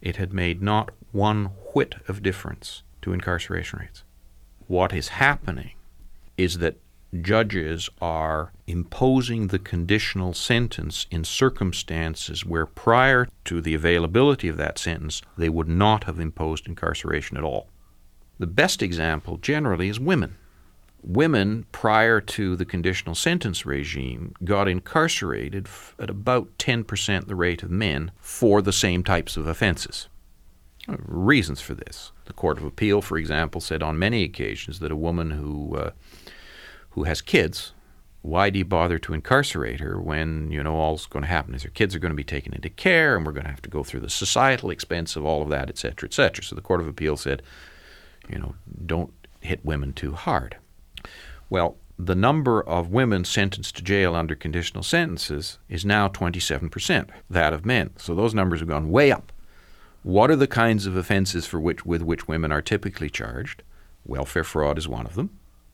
[0.00, 4.04] It had made not one whit of difference to incarceration rates.
[4.66, 5.72] What is happening
[6.36, 6.76] is that
[7.22, 14.78] judges are imposing the conditional sentence in circumstances where prior to the availability of that
[14.78, 17.68] sentence they would not have imposed incarceration at all.
[18.38, 20.36] The best example generally is women.
[21.02, 25.68] Women, prior to the conditional sentence regime, got incarcerated
[25.98, 30.08] at about 10% the rate of men for the same types of offenses.
[30.88, 32.12] Reasons for this.
[32.26, 35.90] The Court of Appeal, for example, said on many occasions that a woman who uh,
[36.90, 37.72] who has kids,
[38.22, 41.62] why do you bother to incarcerate her when you know all's going to happen is
[41.62, 43.70] her kids are going to be taken into care and we're going to have to
[43.70, 46.42] go through the societal expense of all of that, et cetera, et cetera.
[46.42, 47.42] So the Court of Appeal said,
[48.28, 50.56] you know, don't hit women too hard.
[51.48, 57.52] Well, the number of women sentenced to jail under conditional sentences is now 27% that
[57.52, 57.90] of men.
[57.96, 59.32] So those numbers have gone way up.
[60.02, 63.62] What are the kinds of offenses for which with which women are typically charged?
[64.04, 65.30] Welfare fraud is one of them.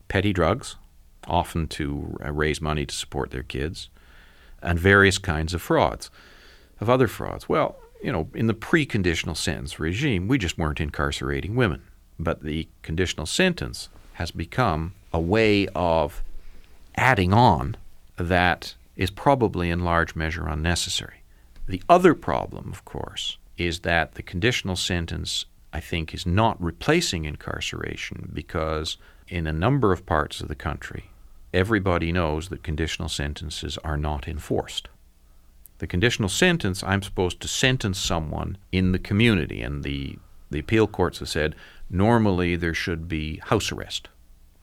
[0.09, 0.77] Petty drugs,
[1.27, 3.91] often to raise money to support their kids,
[4.63, 6.11] and various kinds of frauds,
[6.81, 7.49] of other frauds.
[7.49, 11.83] Well, you know, in the preconditional sentence regime, we just weren't incarcerating women.
[12.19, 13.89] But the conditional sentence
[14.23, 16.23] has become a way of
[16.95, 17.77] adding on
[18.17, 21.23] that is probably in large measure unnecessary.
[21.67, 27.25] The other problem, of course, is that the conditional sentence, I think, is not replacing
[27.25, 28.97] incarceration because
[29.27, 31.11] in a number of parts of the country,
[31.53, 34.89] everybody knows that conditional sentences are not enforced.
[35.79, 40.17] The conditional sentence, I'm supposed to sentence someone in the community, and the,
[40.49, 41.57] the appeal courts have said
[41.93, 44.09] normally there should be house arrest.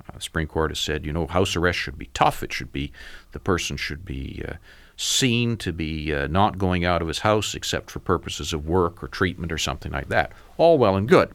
[0.08, 2.44] Uh, the Supreme Court has said, you know, house arrest should be tough.
[2.44, 2.92] It should be,
[3.32, 4.54] the person should be uh,
[4.98, 9.02] seen to be uh, not going out of his house except for purposes of work
[9.02, 10.34] or treatment or something like that.
[10.58, 11.32] All well and good.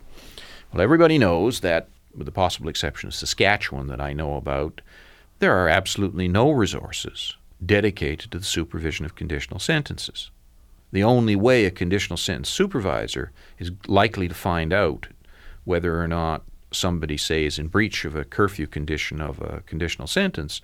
[0.72, 4.80] Well, everybody knows that, with the possible exception of Saskatchewan that I know about,
[5.38, 10.30] there are absolutely no resources dedicated to the supervision of conditional sentences.
[10.92, 15.08] The only way a conditional sentence supervisor is likely to find out
[15.64, 20.08] whether or not somebody, say, is in breach of a curfew condition of a conditional
[20.08, 20.60] sentence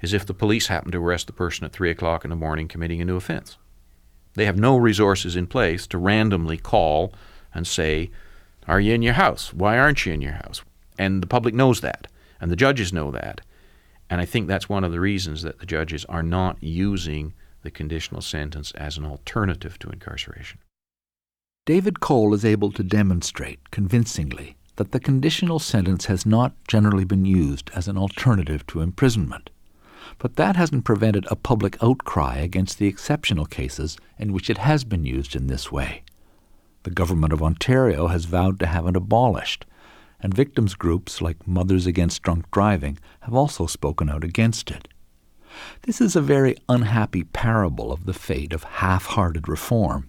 [0.00, 2.68] is if the police happen to arrest the person at 3 o'clock in the morning
[2.68, 3.58] committing a new offense.
[4.34, 7.12] They have no resources in place to randomly call
[7.52, 8.10] and say,
[8.66, 9.52] Are you in your house?
[9.52, 10.62] Why aren't you in your house?
[10.98, 12.06] And the public knows that,
[12.40, 13.40] and the judges know that.
[14.10, 17.70] And I think that's one of the reasons that the judges are not using the
[17.70, 20.60] conditional sentence as an alternative to incarceration.
[21.68, 27.26] David Cole is able to demonstrate convincingly that the conditional sentence has not generally been
[27.26, 29.50] used as an alternative to imprisonment.
[30.16, 34.82] But that hasn't prevented a public outcry against the exceptional cases in which it has
[34.82, 36.04] been used in this way.
[36.84, 39.66] The Government of Ontario has vowed to have it abolished,
[40.20, 44.88] and victims groups like Mothers Against Drunk Driving have also spoken out against it.
[45.82, 50.06] This is a very unhappy parable of the fate of half hearted reform,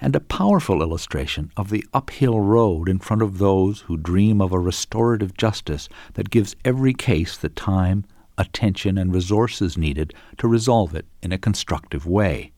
[0.00, 4.52] and a powerful illustration of the uphill road in front of those who dream of
[4.52, 8.04] a restorative justice that gives every case the time,
[8.38, 12.52] attention, and resources needed to resolve it in a constructive way.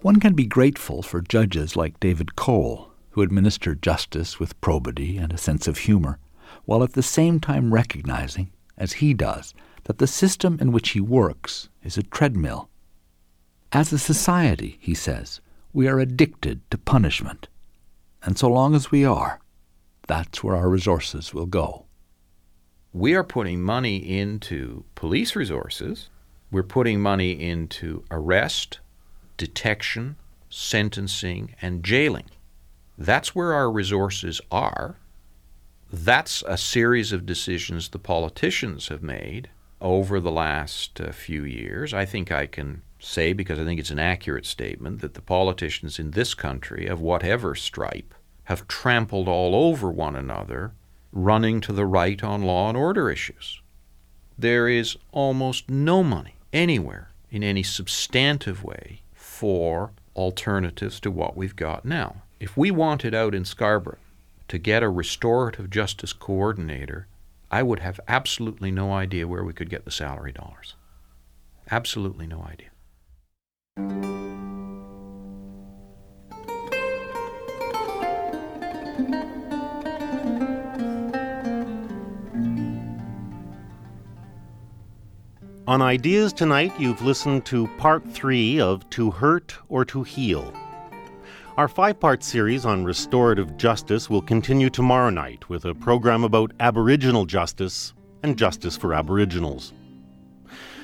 [0.00, 5.32] One can be grateful for judges like David Cole, who administer justice with probity and
[5.32, 6.18] a sense of humor,
[6.64, 11.00] while at the same time recognizing, as he does, that the system in which he
[11.00, 12.68] works is a treadmill.
[13.72, 15.40] As a society, he says,
[15.72, 17.48] we are addicted to punishment.
[18.22, 19.40] And so long as we are,
[20.06, 21.86] that's where our resources will go.
[22.92, 26.08] We are putting money into police resources.
[26.50, 28.80] We're putting money into arrest,
[29.36, 30.16] detection,
[30.48, 32.30] sentencing, and jailing.
[32.98, 34.96] That's where our resources are.
[35.92, 39.50] That's a series of decisions the politicians have made
[39.80, 41.94] over the last uh, few years.
[41.94, 45.98] I think I can say, because I think it's an accurate statement, that the politicians
[45.98, 50.72] in this country, of whatever stripe, have trampled all over one another,
[51.12, 53.60] running to the right on law and order issues.
[54.38, 61.56] There is almost no money anywhere in any substantive way for alternatives to what we've
[61.56, 62.22] got now.
[62.38, 63.98] If we wanted out in Scarborough
[64.48, 67.06] to get a restorative justice coordinator,
[67.50, 70.74] I would have absolutely no idea where we could get the salary dollars.
[71.70, 72.69] Absolutely no idea.
[85.70, 90.52] On Ideas tonight, you've listened to part three of To Hurt or to Heal.
[91.56, 96.50] Our five part series on restorative justice will continue tomorrow night with a program about
[96.58, 99.72] Aboriginal justice and justice for Aboriginals.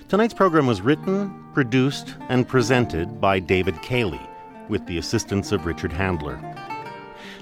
[0.09, 4.21] Tonight's program was written, produced, and presented by David Cayley,
[4.69, 6.39] with the assistance of Richard Handler.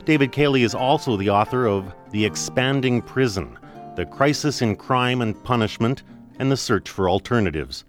[0.06, 3.58] David Cayley is also the author of The Expanding Prison
[3.96, 6.04] The Crisis in Crime and Punishment
[6.38, 7.84] and the Search for Alternatives,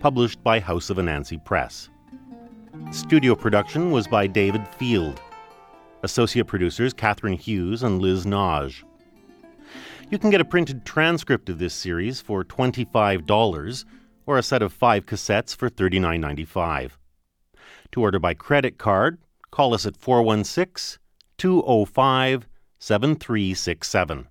[0.00, 1.90] published by House of Anansi Press.
[2.92, 5.20] Studio production was by David Field.
[6.02, 8.84] Associate producers Catherine Hughes and Liz Naj.
[10.08, 13.84] You can get a printed transcript of this series for $25
[14.26, 16.92] or a set of five cassettes for $39.95.
[17.92, 19.18] To order by credit card,
[19.50, 20.98] call us at 416
[21.38, 22.48] 205
[22.78, 24.28] 7367.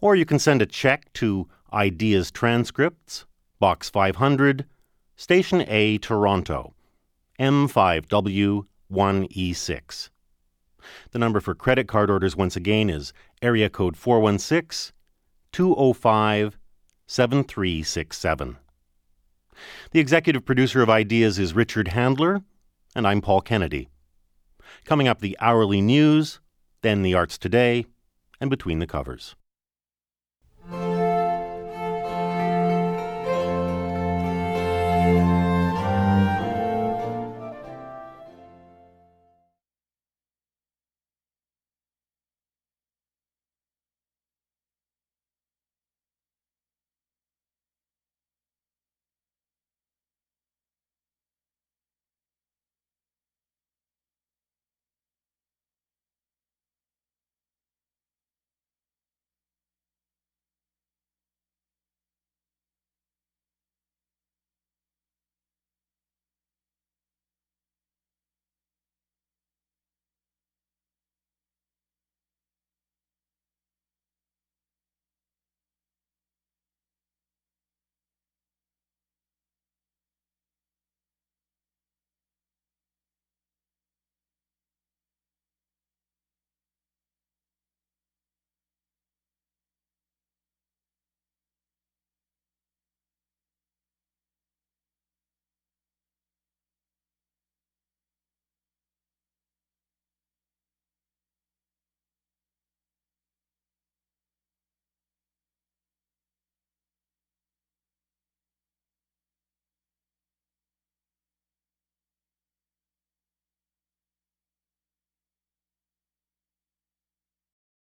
[0.00, 3.24] Or you can send a check to Ideas Transcripts,
[3.58, 4.64] Box 500,
[5.16, 6.74] Station A, Toronto,
[7.40, 10.10] M5W1E6.
[11.10, 13.12] The number for credit card orders once again is
[13.42, 14.94] area code 416
[15.52, 16.57] 205
[17.10, 18.58] 7367.
[19.92, 22.42] The executive producer of Ideas is Richard Handler,
[22.94, 23.88] and I'm Paul Kennedy.
[24.84, 26.38] Coming up, the hourly news,
[26.82, 27.86] then the arts today,
[28.42, 29.34] and between the covers.